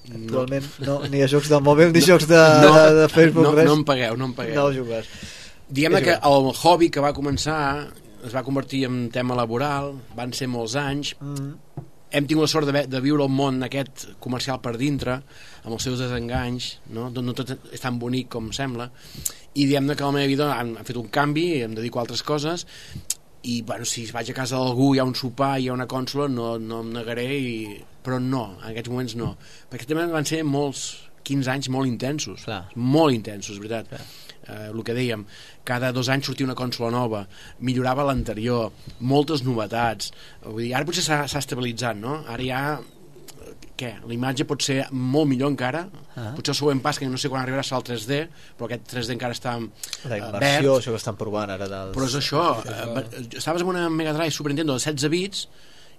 [0.04, 3.54] actualment no, ni a jocs del mòbil ni jocs de, no, de, de Facebook, no,
[3.56, 3.64] res.
[3.64, 4.54] no em pagueu, no em pagueu.
[4.58, 5.06] No jugues.
[5.68, 7.56] Diguem-ne que el hobby que va començar
[8.24, 11.86] es va convertir en tema laboral, van ser molts anys, mm.
[12.14, 15.18] hem tingut la sort de, de viure el món aquest comercial per dintre,
[15.64, 18.88] amb els seus desenganys, no, no, no tot és tan bonic com sembla,
[19.54, 22.24] i diguem-ne que la meva vida han, han fet un canvi, em dedico a altres
[22.26, 22.66] coses,
[23.44, 26.30] i bueno, si vaig a casa d'algú hi ha un sopar, hi ha una consola,
[26.32, 27.56] no, no em negaré, i...
[28.04, 29.34] però no, en aquests moments no,
[29.72, 30.86] perquè també van ser molts
[31.24, 32.66] 15 anys molt intensos, Clar.
[32.76, 33.92] molt intensos, veritat.
[34.48, 35.24] Eh, el que dèiem,
[35.64, 37.26] cada dos anys sortia una consola nova,
[37.60, 40.12] millorava l'anterior, moltes novetats.
[40.44, 42.22] Vull dir, ara potser s'ha estabilitzat, no?
[42.28, 42.64] Ara ja
[43.74, 43.90] què?
[44.06, 46.28] La imatge pot ser molt millor encara, Ah.
[46.36, 49.16] potser el següent pas, que no sé quan arribarà serà el 3D, però aquest 3D
[49.16, 51.96] encara està La eh, inversió, verd, això que estan provant ara dels...
[51.96, 55.48] però és això, eh, estaves amb una Mega Drive Super Nintendo de 16 bits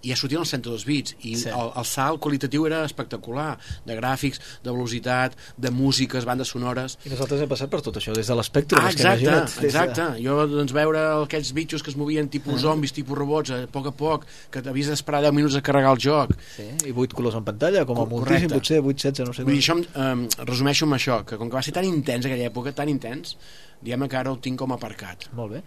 [0.06, 1.49] i ja sortien els 102 bits i Sí.
[1.49, 7.10] el, el salt qualitatiu era espectacular de gràfics, de velocitat de músiques, bandes sonores I
[7.12, 8.78] nosaltres hem passat per tot això, des de l'espectre.
[8.82, 10.08] Ah, és que exacte, de- exacte.
[10.24, 13.95] Jo, doncs, veure aquells bitxos que es movien tipus zombis, tipus robots, a poc a
[13.95, 16.36] poc, que t'havies d'esperar 10 minuts a carregar el joc.
[16.56, 19.58] Sí, i 8 colors en pantalla, com a moltíssim, potser 8, 16, no sé Vull
[19.58, 22.74] dir, això eh, resumeixo amb això, que com que va ser tan intens aquella època,
[22.76, 23.36] tan intens,
[23.82, 25.28] diguem que ara ho tinc com aparcat.
[25.34, 25.64] Molt bé.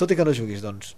[0.00, 0.94] Tot i que no juguis, doncs,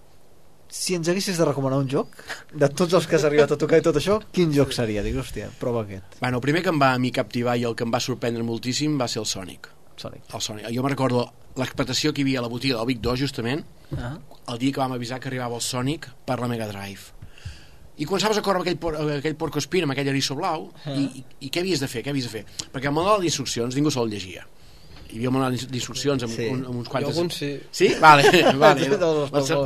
[0.72, 2.14] si ens haguessis de recomanar un joc,
[2.56, 5.02] de tots els que has arribat a tocar i tot això, quin joc seria?
[5.04, 6.16] Dic, hòstia, prova aquest.
[6.22, 8.42] Bueno, el primer que em va a mi captivar i el que em va sorprendre
[8.46, 9.68] moltíssim va ser el Sonic.
[10.00, 10.22] Sonic.
[10.32, 10.70] El Sonic.
[10.72, 11.26] Jo me recordo
[11.60, 14.16] l'expectació que hi havia a la botiga del Vic 2, justament, Ah.
[14.48, 17.12] el dia que vam avisar que arribava el Sonic per la Mega Drive.
[17.98, 20.70] I començaves a córrer amb aquell, por, amb aquell porco espina, amb aquell eriçó blau,
[20.86, 20.94] Ah.
[20.96, 22.00] i, i, i què havies de fer?
[22.02, 22.46] Què havies de fer?
[22.72, 24.46] Perquè el manual d'instruccions ningú se'l llegia.
[25.12, 26.46] Hi havia manual d'instruccions amb, Sí.
[26.48, 27.10] un, amb uns Jo quantes...
[27.12, 27.50] algun sí.
[27.70, 27.90] Sí?
[28.00, 28.24] Vale,
[28.64, 28.88] vale.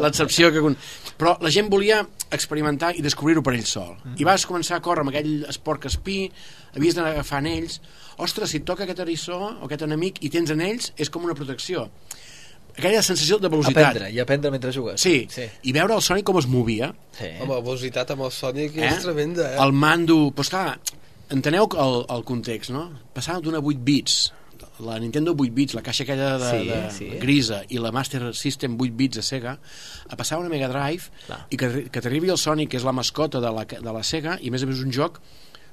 [0.03, 0.61] L'excepció que...
[0.65, 0.77] con-
[1.17, 2.01] Però la gent volia
[2.35, 3.95] experimentar i descobrir-ho per ell sol.
[4.19, 6.27] I vas començar a córrer amb aquell esport espí,
[6.75, 7.79] havies d'anar agafant ells.
[8.21, 11.25] Ostres, si et toca aquest eriçó o aquest enemic i tens en ells, és com
[11.25, 11.87] una protecció.
[12.77, 13.79] Aquella sensació de velocitat.
[13.87, 15.01] Aprendre, i aprendre mentre jugues.
[15.01, 15.25] Sí.
[15.33, 15.47] sí.
[15.65, 17.31] i veure el Sonic com es movia, sí.
[17.41, 18.91] Home, la velocitat amb el Sonic eh?
[18.91, 19.61] és tremenda, eh?
[19.65, 20.19] el mando...
[20.37, 20.75] Pues clar,
[21.33, 22.91] enteneu el, el context, no?
[23.17, 24.19] Passava d'una 8 bits,
[24.87, 27.09] la Nintendo 8 bits, la caixa aquella de, Sí, de sí.
[27.21, 29.59] grisa i la Master System 8 bits de Sega
[30.09, 31.41] a passar una Mega Drive Clar.
[31.51, 34.39] i que, que t'arribi el Sonic que és la mascota de la, de la Sega
[34.41, 35.21] i a més a més un joc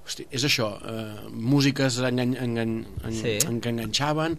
[0.03, 2.71] Hosti, és això, eh, músiques engan, engan,
[3.07, 3.37] en, Sí.
[3.47, 4.33] en, que enganxaven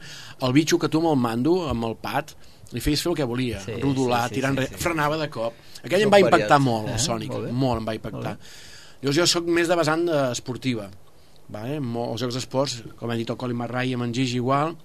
[0.44, 2.34] el bitxo que tu amb el mando, amb el pad
[2.72, 4.74] li feies fer el que volia, Sí, rodolar, sí, sí, tirant sí, sí.
[4.82, 7.52] frenava de cop aquell Joc em va impactar molt, el Eh, Sonic, molt bé.
[7.52, 8.34] molt em va impactar
[9.00, 10.90] llavors jo sóc més de vessant esportiva
[11.48, 11.80] vale?
[11.80, 14.76] Mo- els jocs d'esports com he dit el Colin McRae amb en Gigi igual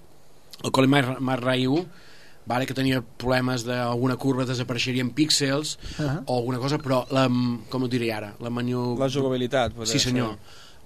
[0.64, 1.84] el Colin Mar- McRae 1
[2.50, 6.22] vale, que tenia problemes d'alguna curva desapareixerien píxels Ah.
[6.26, 7.28] o alguna cosa, però la,
[7.70, 8.96] com ho diré ara la manu...
[8.98, 9.72] La jugabilitat.
[9.86, 10.36] Sí, senyor.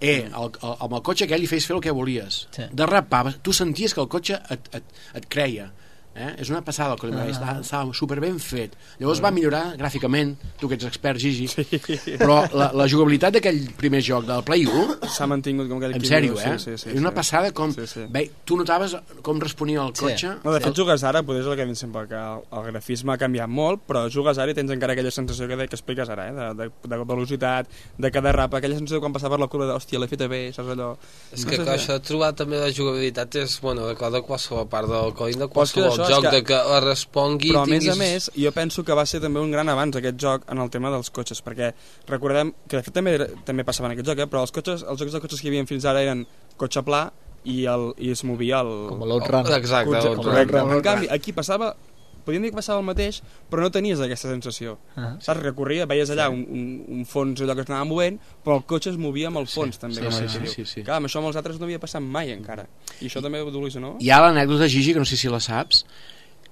[0.00, 2.48] Eh, el, el, amb el cotxe aquell li feies fer el que volies.
[2.52, 2.66] Sí.
[2.72, 5.70] Derrapaves, tu senties que el cotxe et, et, et creia.
[6.14, 6.28] Eh?
[6.38, 7.24] És una passada el Colin Ah.
[7.24, 7.30] ah.
[7.30, 8.76] estava, estava super ben fet.
[9.00, 11.64] Llavors va millorar gràficament, tu que ets expert, Gigi, sí.
[12.20, 16.04] però la, la jugabilitat d'aquell primer joc del Play 1 S'ha mantingut com aquell en
[16.06, 16.54] sèrio, eh?
[16.58, 17.16] Sí, sí, sí, és una sí.
[17.18, 17.72] passada com...
[17.74, 18.04] Sí, sí.
[18.14, 18.96] Bé, tu notaves
[19.26, 20.04] com responia el Sí.
[20.04, 20.32] cotxe.
[20.44, 23.14] No, de fet, jugues ara, potser és el que dic sempre, que el, el grafisme
[23.14, 26.28] ha canviat molt, però jugues ara i tens encara aquella sensació que, que expliques ara,
[26.30, 26.34] eh?
[26.38, 29.74] de, de, de velocitat, de que derrapa, aquella sensació quan passava per la curva de,
[29.78, 30.92] hòstia, l'he feta bé, saps allò?
[31.34, 34.88] És que, que això de trobar també la jugabilitat és, bueno, de de qualsevol part
[34.88, 37.50] del coin, de que qualsevol joc, que- de que la respongui...
[37.52, 37.94] Però a més tinguis...
[37.94, 40.70] a més, jo penso que va ser també un gran avanç aquest joc en el
[40.70, 41.72] tema dels cotxes, perquè
[42.10, 44.28] recordem que de fet també, també passava en aquest joc, eh?
[44.30, 46.26] però els, cotxes, els jocs de cotxes que hi havia fins ara eren
[46.60, 47.06] cotxe pla
[47.44, 48.72] i, el, i es movia el...
[48.88, 49.48] Com l'Outrun.
[49.56, 50.78] Exacte, l'Outrun.
[50.78, 51.74] En canvi, aquí passava
[52.24, 53.20] podríem dir que passava el mateix,
[53.50, 54.78] però no tenies aquesta sensació.
[54.96, 55.14] Ah.
[55.22, 55.42] Saps?
[55.44, 56.64] Recorria, veies allà un, un,
[56.98, 59.78] un fons allò que es anava movent, però el cotxe es movia amb el fons,
[59.78, 60.00] també.
[60.00, 60.52] sí, com sí, sí, diu.
[60.56, 60.82] sí, sí.
[60.86, 62.66] Clar, amb això amb els altres no havia passat mai encara.
[63.00, 63.50] I això també ho
[63.80, 63.96] no?
[64.00, 65.84] Hi ha l'anècdota, Gigi, que no sé si la saps,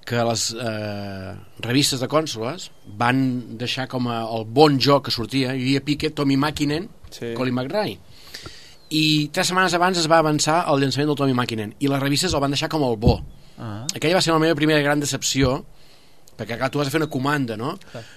[0.05, 2.69] que les eh, revistes de cònsoles
[2.99, 7.33] van deixar com a, el bon joc que sortia, hi havia Piquet, Tommy Makinen, Sí.
[7.37, 7.99] Colin McRae.
[8.93, 12.33] I tres setmanes abans es va avançar el llançament del Tommy Makinen i les revistes
[12.33, 13.19] el van deixar com el bo.
[13.57, 13.85] Ah.
[13.95, 15.63] Aquella va ser la meva primera gran decepció
[16.37, 17.75] perquè clar, tu has de fer una comanda, no?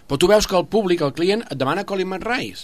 [0.09, 2.55] Però tu veus que el públic, el client, et demana Colin McRae.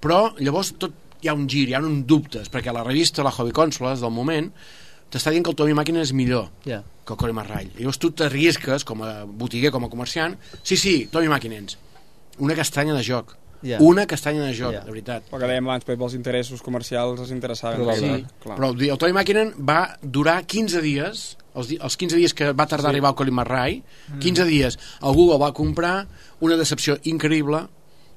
[0.00, 3.32] Però llavors tot hi ha un gir, hi ha un dubtes, perquè la revista, la
[3.34, 4.52] Hobby Consoles del moment,
[5.10, 6.84] t'està dient que el Tommy Makinen és millor Ja.
[7.04, 7.72] que el Colin McRae.
[7.80, 11.76] Llavors tu t'arrisques com a botiguer, com a comerciant, sí, sí, Tommy Makinens.
[12.38, 13.34] Una castanya de joc.
[13.62, 13.78] Ja.
[13.82, 14.80] Una castanya de joc, Ja.
[14.84, 15.24] de veritat.
[15.32, 17.80] El que dèiem abans, però pels interessos comercials els interessaven.
[17.82, 18.26] Probablement.
[18.26, 18.56] Sí, clar.
[18.58, 22.66] Però el Tommy Makinen va durar 15 dies, els, di els 15 dies que va
[22.66, 22.86] tardar sí.
[22.86, 23.82] a arribar el Colin McRae,
[24.20, 26.06] 15 dies, algú el va comprar,
[26.40, 27.66] una decepció increïble,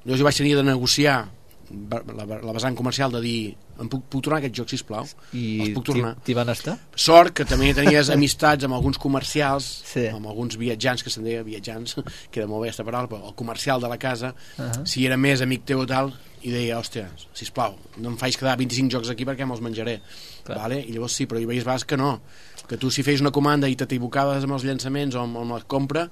[0.04, 1.30] llavors jo vaig tenir de negociar
[1.72, 3.36] la, la, vessant comercial de dir
[3.80, 5.06] em puc, puc tornar aquest joc, sisplau?
[5.32, 6.12] I Els puc t'hi tornar.
[6.24, 6.74] t'hi van estar?
[6.94, 10.06] Sort que també tenies amistats amb alguns comercials, Sí.
[10.12, 11.96] amb alguns viatjants, que se'n deia viatjants,
[12.32, 14.86] queda molt bé aquesta paraula, però el comercial de la casa, Uh -huh.
[14.86, 16.12] si era més amic teu o tal,
[16.42, 20.00] i deia, hòstia, sisplau, no em faig quedar 25 jocs aquí perquè me'ls menjaré.
[20.44, 20.58] Clar.
[20.58, 20.80] Vale?
[20.80, 22.20] I llavors sí, però hi veies vegades que no,
[22.68, 25.60] que tu si feies una comanda i t'equivocaves amb els llançaments o amb, amb la
[25.60, 26.10] compra,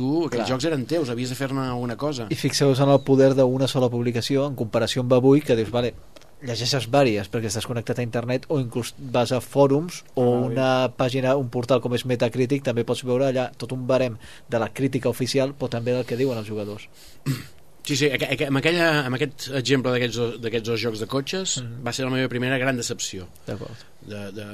[0.00, 0.48] tu, aquells Clar.
[0.54, 2.26] jocs eren teus, havies de fer-ne alguna cosa.
[2.32, 5.92] I fixeu-vos en el poder d'una sola publicació en comparació amb avui, que dius, vale,
[6.40, 10.46] llegeixes vàries perquè estàs connectat a internet o inclús vas a fòrums o Ah, bé.
[10.46, 14.16] una pàgina, un portal com és Metacritic també pots veure allà tot un barem
[14.48, 16.88] de la crítica oficial però també del que diuen els jugadors
[17.90, 18.08] Sí, sí,
[18.46, 21.84] amb, aquella, amb aquest exemple d'aquests dos- dos jocs de cotxes Mhm.
[21.84, 23.26] va ser la meva primera gran decepció.
[23.46, 23.76] d'acord
[24.06, 24.46] de, de,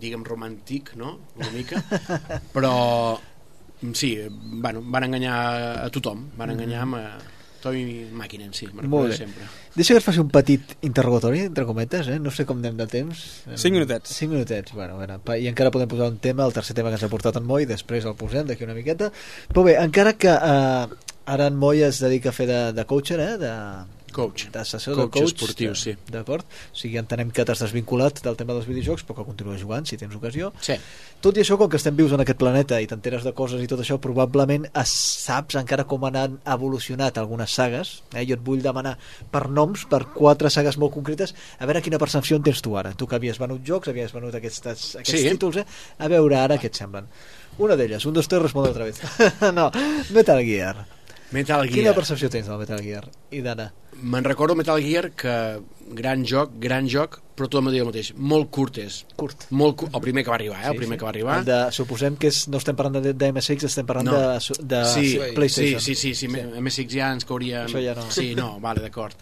[0.00, 1.80] diguem, romàntic, no?, una mica,
[2.54, 3.18] però
[3.94, 5.36] sí, bueno, van enganyar
[5.84, 7.04] a tothom, van enganyar amb a
[7.62, 9.16] Toy Màquina en si, me'n Molt bé.
[9.20, 9.46] sempre.
[9.76, 12.18] Deixa que et faci un petit interrogatori, entre cometes, eh?
[12.18, 13.22] no sé com anem de temps.
[13.54, 14.10] Cinc minutets.
[14.18, 17.06] Cinc minutets, bueno, bueno, i encara podem posar un tema, el tercer tema que ens
[17.06, 19.12] ha portat en Moi, després el posem d'aquí una miqueta.
[19.52, 20.86] Però bé, encara que eh,
[21.36, 23.38] ara en Moi es dedica a fer de, de coacher, eh?
[23.38, 23.54] de,
[24.12, 24.50] Coach.
[24.52, 25.32] d'assessor Coach de coach.
[25.32, 25.96] esportiu, de- sí.
[26.10, 26.44] D'acord?
[26.44, 29.96] O sigui, entenem que t'has desvinculat del tema dels videojocs, però que continues jugant, si
[29.96, 30.52] tens ocasió.
[30.60, 30.74] Sí,
[31.22, 33.68] Tot i això, com que estem vius en aquest planeta i t'enteres de coses i
[33.70, 34.88] tot això, probablement es
[35.22, 38.02] saps encara com han evolucionat algunes sagues.
[38.12, 38.24] Eh?
[38.26, 38.96] Jo et vull demanar
[39.30, 42.92] per noms, per quatre sagues molt concretes, a veure quina percepció en tens tu ara.
[42.98, 45.28] Tu que havies venut jocs, havies venut aquests, aquests Sí.
[45.30, 45.64] títols, eh?
[45.98, 47.06] a veure ara què et semblen.
[47.58, 48.98] Una d'elles, un, dos, tres, responde otra vez.
[49.54, 49.70] no,
[50.10, 50.86] Metal Gear.
[51.32, 51.94] Metal Quina Gear.
[51.94, 53.06] percepció tens del Metal Gear?
[53.30, 53.72] I d'Anna?
[54.02, 55.34] Me'n recordo Metal Gear que
[55.96, 59.02] gran joc, gran joc, però tot el mateix, molt curt és.
[59.16, 59.46] Curt.
[59.50, 60.70] Molt curt, el primer que va arribar, eh?
[60.72, 61.38] el primer que va arribar.
[61.40, 64.18] El De, suposem que és, no estem parlant de, de MSX, estem parlant No.
[64.18, 65.80] de, de sí, PlayStation.
[65.80, 66.60] Sí, sí, sí, sí, sí.
[66.60, 67.64] MSX ja ens cauria...
[67.66, 68.08] Això ja no.
[68.10, 69.16] Sí, no, vale, d'acord.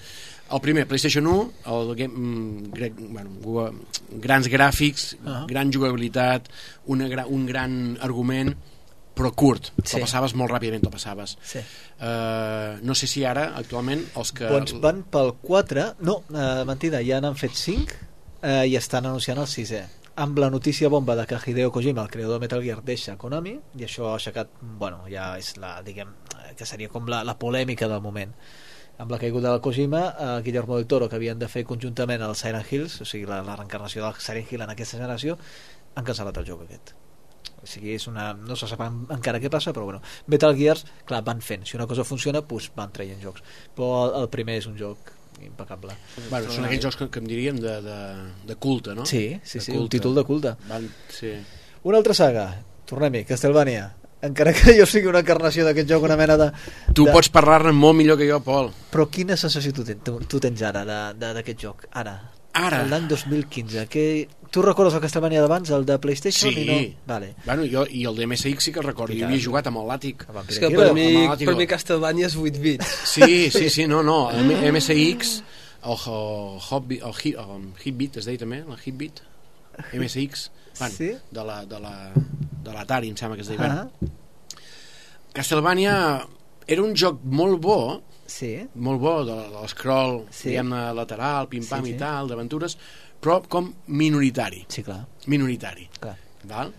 [0.51, 5.45] El primer, PlayStation 1, el game, mm, gra, bueno, gu- grans gràfics, Ah.
[5.47, 6.49] gran jugabilitat,
[6.87, 8.57] una un gran argument,
[9.21, 9.71] però curt.
[9.83, 9.93] Sí.
[9.93, 11.37] Te'l passaves molt ràpidament, te'l passaves.
[11.45, 11.63] Sí.
[12.01, 14.49] Uh, no sé si ara, actualment, els que...
[14.51, 17.99] Doncs van pel 4, no, eh, mentida, ja n'han fet 5
[18.43, 19.87] eh, i estan anunciant el 6è
[20.21, 23.55] amb la notícia bomba de que Hideo Kojima, el creador de Metal Gear, deixa Konami
[23.79, 26.11] i això ha aixecat, bueno, ja és la, diguem,
[26.59, 28.35] que seria com la, la polèmica del moment
[29.01, 32.37] amb la caiguda de Kojima, eh, Guillermo del Toro que havien de fer conjuntament el
[32.37, 35.39] Silent Hills o sigui, la, la reencarnació del Silent Hill en aquesta generació
[35.95, 37.00] han cancel·lat el joc aquest
[37.63, 40.85] o sigui, és una, no se sap en- encara què passa, però bueno, Metal Gears,
[41.07, 43.43] clar, van fent, si una cosa funciona, doncs van traient jocs,
[43.77, 45.95] però el, el primer és un joc impecable.
[46.29, 47.99] Bueno, són aquells jocs que, que en diríem de, de,
[48.51, 49.07] de culte, no?
[49.09, 50.57] Sí, sí, sí, un títol de culte.
[50.69, 51.33] Van, sí.
[51.89, 52.51] Una altra saga,
[52.85, 53.87] tornem-hi, Castlevania.
[54.21, 56.51] Encara que jo sigui una encarnació d'aquest joc, una mena de...
[56.93, 57.13] Tu de...
[57.15, 58.69] pots parlar-ne molt millor que jo, Pol.
[58.93, 60.83] Però quina sensació tu, ten, tu, tu tens ara
[61.17, 61.87] d'aquest joc?
[61.97, 62.19] Ara.
[62.53, 62.85] Ara.
[62.87, 63.87] L'any 2015.
[63.91, 64.29] Que...
[64.51, 66.51] Tu recordes el Castlevania d'abans, el de PlayStation?
[66.51, 66.65] Sí.
[66.65, 66.79] I no...
[67.07, 67.29] Vale.
[67.45, 69.87] Bueno, jo, i el de MSX sí que el recordo, jo havia jugat amb el
[69.87, 70.25] Làtic.
[70.49, 71.05] És que per mi,
[71.45, 72.95] per mi Castlevania és 8 bits.
[73.13, 75.37] Sí, sí, sí, no, no, el MSX,
[75.85, 79.23] el, el, Hotbit, el, Hit, el Hitbit, es deia també, el Hitbit,
[79.95, 80.49] MSX,
[80.81, 81.13] bueno, Sí?
[81.31, 83.71] de la de la de l'Atari, em sembla que es deia.
[83.71, 84.17] Ah, Bueno,
[85.33, 85.95] Castlevania
[86.67, 87.79] era un joc molt bo,
[88.31, 88.53] sí.
[88.75, 90.49] molt bo, de, de l'escroll, Sí.
[90.53, 91.97] diguem-ne, lateral, pim-pam sí, sí.
[91.97, 92.77] i tal, d'aventures,
[93.21, 95.03] però com minoritari, Sí, clar.
[95.27, 96.17] minoritari, clar.
[96.45, 96.73] val?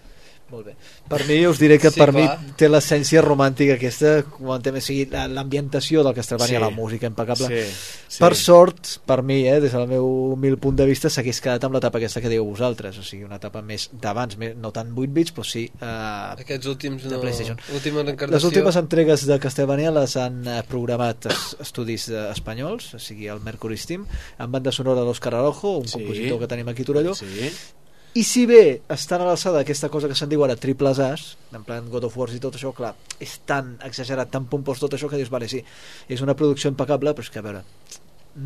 [0.51, 0.75] Molt bé.
[1.07, 2.39] Per mi us diré que Sí, per clar.
[2.39, 6.63] mi té l'essència romàntica aquesta, quan té, o sigui, la- l'ambientació del Castlevania, Sí.
[6.63, 7.47] la música impecable.
[7.47, 7.73] Sí,
[8.07, 8.19] sí.
[8.19, 11.75] Per sort, per mi, eh, des del meu humil punt de vista, s'hagués quedat amb
[11.75, 15.33] l'etapa aquesta que dieu vosaltres, o sigui, una etapa més d'abans, no tant 8 bits,
[15.33, 15.71] però sí...
[15.81, 15.85] Eh,
[16.41, 17.21] Aquests últims De no...
[17.21, 17.57] PlayStation.
[17.71, 23.27] L'última les últimes entregues de Castlevania les han eh, programat es, estudis espanyols, o sigui,
[23.27, 24.05] el Mercury Steam,
[24.37, 25.93] amb banda sonora d'Òscar Arojo, un Sí.
[25.99, 27.25] compositor que tenim aquí a Torelló, Sí.
[28.13, 31.63] I si bé estan a l'alçada d'aquesta cosa que se'n diu ara triples As, en
[31.63, 32.93] plan God of War i tot això, clar,
[33.23, 35.61] és tan exagerat, tan pompós tot això que dius, vale, sí,
[36.11, 37.63] és una producció impecable, però és que, a veure,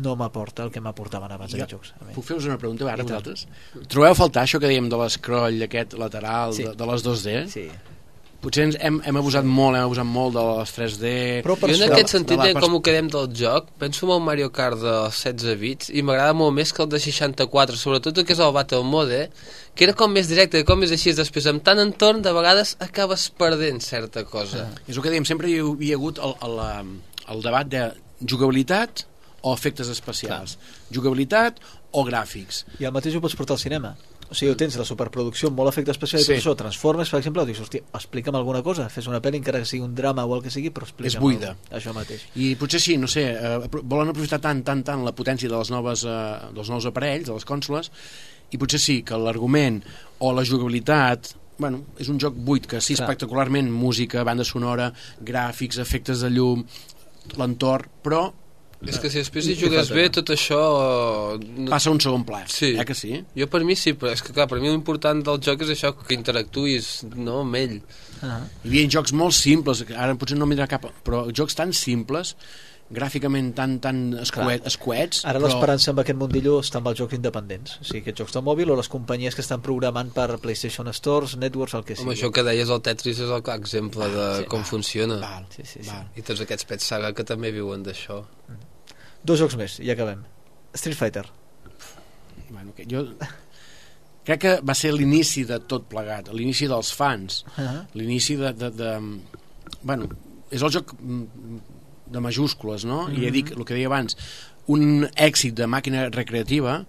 [0.02, 1.58] no m'aporta el que m'aportaven abans Ja.
[1.64, 1.92] aquests jocs.
[2.00, 2.14] A mi.
[2.14, 3.46] Puc fer-vos una pregunta ara vosaltres?
[3.88, 6.64] Trobeu a faltar això que dèiem de l'escroll aquest lateral, Sí.
[6.64, 7.46] de, de les 2D?
[7.50, 7.68] Sí.
[8.42, 11.12] Potser ens hem, hem abusat molt, hem abusat molt de les 3D...
[11.46, 14.22] Però per Jo en aquest sentit, de com ho quedem del joc, penso en el
[14.26, 18.28] Mario Kart de 16 bits i m'agrada molt més que el de 64, sobretot el
[18.28, 19.56] que és el Battle Mode, eh?
[19.76, 23.28] que era com més directe, com més així, després amb tant entorn, de vegades acabes
[23.40, 24.68] perdent certa cosa.
[24.86, 26.96] És el que dèiem, sempre hi havia hagut el, el,
[27.34, 27.88] el debat de
[28.24, 29.06] jugabilitat
[29.46, 30.56] o efectes especials.
[30.92, 31.60] Jugabilitat
[31.96, 32.64] o gràfics.
[32.80, 33.94] I el mateix ho pots portar al cinema.
[34.28, 36.32] O sigui, tens la superproducció molt efecte especial Sí.
[36.32, 39.60] i tot això, Transformers, per exemple, dius, hòstia, explica'm alguna cosa, fes una pel·li encara
[39.60, 41.54] que sigui un drama o el que sigui, però explica'm És buida.
[41.54, 41.76] cosa.
[41.78, 42.22] Això mateix.
[42.34, 45.70] I potser sí, no sé, eh, volen aprofitar tant, tant, tant la potència de les
[45.70, 47.90] noves, eh, dels nous aparells, de les cònsoles,
[48.50, 49.82] i potser sí que l'argument
[50.18, 53.06] o la jugabilitat bueno, és un joc buit, que sí, Clar.
[53.08, 54.92] espectacularment, música, banda sonora,
[55.24, 56.66] gràfics, efectes de llum,
[57.38, 58.30] l'entorn, però
[58.84, 60.58] És que si després hi jugues bé, tot això...
[61.40, 61.70] No...
[61.72, 62.42] passa un segon pla.
[62.52, 62.74] Sí.
[62.76, 63.14] Eh que sí?
[63.38, 65.94] Jo per mi sí, però és que clar, per mi l'important del joc és això,
[65.96, 67.78] que interactuïs no, amb ell.
[68.20, 68.42] Ah.
[68.64, 72.34] Hi havia jocs molt simples, que ara potser no m'hi cap, però jocs tan simples
[72.90, 75.48] gràficament tan, tan escuet, escuets, Ara però...
[75.48, 78.70] l'esperança amb aquest mundillo està amb els jocs independents, o sigui, aquests jocs de mòbil
[78.70, 82.06] o les companyies que estan programant per PlayStation Stores, Networks, el que sigui.
[82.06, 85.18] Home, això que deies el Tetris és el clar exemple de sí, com funciona.
[85.18, 85.88] Val, Sí, sí, sí.
[85.90, 86.06] val.
[86.14, 88.20] I tots aquests pets saga que també viuen d'això.
[89.26, 90.22] Dos jocs més, i acabem.
[90.74, 91.24] Street Fighter.
[92.50, 93.02] Bueno, que jo
[94.26, 97.86] crec que va ser l'inici de tot plegat, l'inici dels fans, Uh -huh.
[97.94, 98.90] l'inici de, de, de...
[99.82, 100.06] Bueno,
[100.50, 101.58] és el joc mm,
[102.06, 103.06] de majúscules, no?
[103.12, 104.18] I ja dic, el que deia abans,
[104.72, 106.80] un èxit de màquina recreativa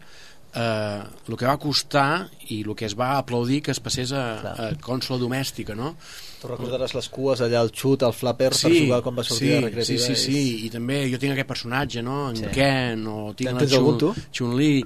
[0.55, 4.23] eh, el que va costar i el que es va aplaudir que es passés a,
[4.41, 4.55] Clar.
[4.59, 5.95] a consola domèstica, no?
[6.41, 9.53] Tu recordaràs les cues allà, el xut, el flapper, per jugar quan va sortir sí,
[9.55, 9.99] de recreativa.
[10.05, 12.29] Sí, sí, sí, i també jo tinc aquest personatge, no?
[12.29, 12.45] En Sí.
[12.53, 14.11] Ken, o tinc En la tens algun, tu?
[14.31, 14.83] Chun-Li.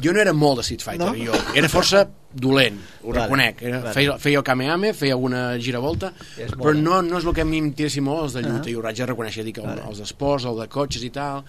[0.00, 1.14] Jo no era molt de Street Fighter, No?
[1.18, 1.32] jo.
[1.58, 3.62] Era força dolent, ho Vale, reconec.
[3.62, 3.94] Era, vale.
[3.94, 7.44] feia, feia el Kamehameha, feia alguna giravolta, És però no, no és el que a
[7.44, 8.70] mi m'interessi molt, els de lluita, Ah.
[8.70, 9.80] i ho haig de reconèixer, dic, Vale.
[9.82, 9.88] vale.
[9.90, 11.42] els d'esports, el de cotxes i tal,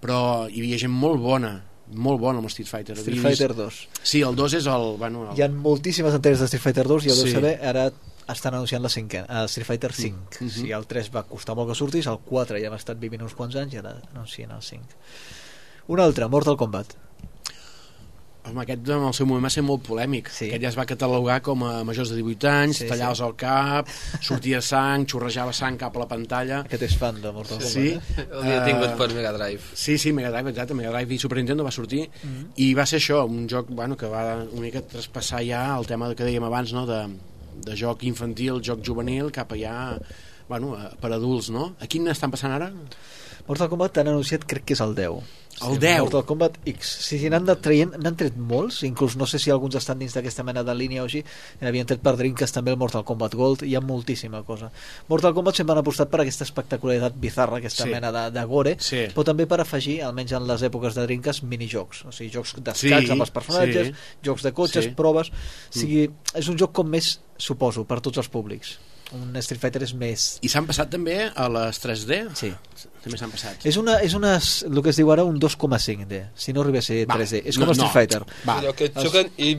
[0.00, 1.62] però hi havia gent molt bona,
[1.92, 2.96] molt bona amb el Street Fighter.
[2.96, 3.88] Street vist- Fighter 2.
[4.02, 4.96] Sí, el 2 és el...
[4.98, 5.38] Bueno, el...
[5.38, 7.32] Hi ha moltíssimes entregues de Street Fighter 2 i deu Sí.
[7.32, 7.90] saber, ara
[8.32, 10.50] estan anunciant la 5 uh, Street Fighter 5 Mhm.
[10.50, 13.34] si el 3 va costar molt que sortís el 4 ja hem estat vivint uns
[13.34, 14.80] quants anys i ara anuncien el 5
[15.88, 16.94] un altre, Mortal Kombat
[18.44, 20.28] Home, aquest en el seu moment va ser molt polèmic.
[20.28, 20.50] Sí.
[20.50, 23.24] Aquest ja es va catalogar com a majors de 18 anys, Sí, tallaves sí.
[23.24, 23.88] el cap,
[24.20, 26.58] sortia sang, xorrejava sang cap a la pantalla.
[26.66, 28.26] aquest és fan de Mortal Kombat Sí, eh?
[28.30, 29.62] El dia Eh, tingut per Mega Drive.
[29.72, 32.50] sí, sí, Mega Drive, exacte, Mega Drive i Super Nintendo va sortir Mhm.
[32.56, 36.14] i va ser això, un joc bueno, que va una mica traspassar ja el tema
[36.14, 36.84] que dèiem abans, no?
[36.86, 37.08] de,
[37.64, 39.98] de joc infantil, joc juvenil, cap allà
[40.48, 41.76] bueno, eh, per adults, no?
[41.80, 42.70] A quin estan passant ara?
[43.46, 45.18] Mortal Kombat han anunciat, crec que és el 10
[45.62, 46.00] El 10?
[46.02, 49.76] Mortal Kombat X sí, sí, n'han traient, n'han tret molts inclús no sé si alguns
[49.78, 51.20] estan dins d'aquesta mena de línia o així
[51.60, 54.70] n'havien tret per Dreamcast també el Mortal Kombat Gold hi ha moltíssima cosa
[55.12, 57.90] Mortal Kombat sempre han apostat per aquesta espectacularitat bizarra aquesta Sí.
[57.92, 59.04] mena de, de gore Sí.
[59.14, 63.06] però també per afegir, almenys en les èpoques de Dreamcast minijocs, o sigui, jocs d'escacs
[63.06, 63.94] Sí, amb els personatges, sí.
[64.24, 64.90] jocs de cotxes, Sí.
[64.90, 64.94] Mm.
[64.98, 68.78] proves o sigui, és un joc com més, suposo, per tots els públics
[69.12, 72.20] un Street Fighter és més I s'han passat també a les 3D?
[72.34, 72.52] Sí.
[73.04, 73.66] També s'han passat.
[73.68, 76.82] És, una, és una, el que es diu ara un 2,5D, si no arriba a
[76.82, 77.18] ser Va.
[77.20, 77.42] 3D.
[77.44, 77.92] És com no, Street no.
[77.92, 78.22] Fighter.
[78.48, 78.58] Va.
[78.62, 79.50] Allò que xoquen i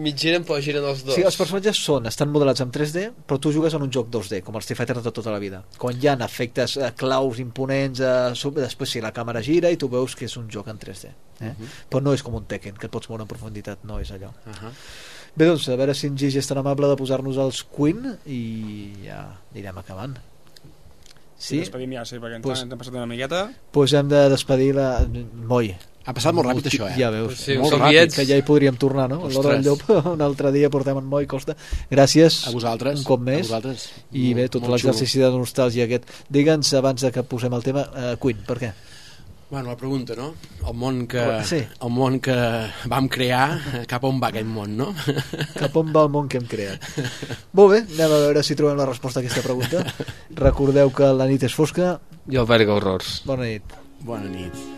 [0.00, 1.14] mig giren però giren els dos.
[1.14, 4.40] Sí, els personatges són, estan modelats en 3D, però tu jugues en un joc 2D,
[4.42, 5.60] com el Street Fighter de tota la vida.
[5.78, 9.76] Quan hi ha efectes eh, claus imponents, eh, sub- després sí, la càmera gira i
[9.76, 11.12] tu veus que és un joc en 3D.
[11.44, 11.52] Eh?
[11.90, 14.32] Però no és com un Tekken, que et pots moure en profunditat, no és allò.
[14.46, 14.72] Uh -huh.
[15.34, 18.40] Bé, doncs, a veure si en Gigi és tan amable de posar-nos els Queen i
[19.06, 20.14] ja anirem acabant.
[21.44, 21.58] Sí?
[21.60, 23.40] Despedim ja, sí, perquè ens, Pues- ens hem passat una miqueta.
[23.48, 25.04] Doncs pues hem de despedir la...
[25.34, 25.74] Moi.
[26.06, 26.94] Ha passat molt ràpid això, eh?
[27.00, 27.38] Ja veus.
[27.40, 28.14] Sí, Molt ràpid, viets.
[28.18, 29.22] que ja hi podríem tornar, no?
[29.24, 29.82] A l'hora del llop,
[30.14, 31.56] un altre dia portem en Moi Costa.
[31.90, 32.98] Gràcies A vosaltres.
[33.00, 33.46] un cop A més.
[33.48, 33.86] vosaltres.
[34.12, 36.04] I bé, tot l'exercici de nostàlgia aquest.
[36.28, 38.72] Digue'ns, abans de que posem el tema, uh, Queen, per què?
[39.50, 40.34] Bueno, la pregunta, no?
[40.66, 41.60] El món que, Sí.
[41.80, 42.34] el món que
[42.90, 44.88] vam crear, cap a on va aquest món, no?
[45.54, 46.82] Cap on va el món que hem creat?
[47.52, 49.84] Molt bé, anem a veure si trobem la resposta a aquesta pregunta.
[50.34, 51.98] Recordeu que la nit és fosca.
[52.26, 53.20] Jo alberga horrors.
[53.28, 53.76] Bona nit.
[54.04, 54.73] Bona nit.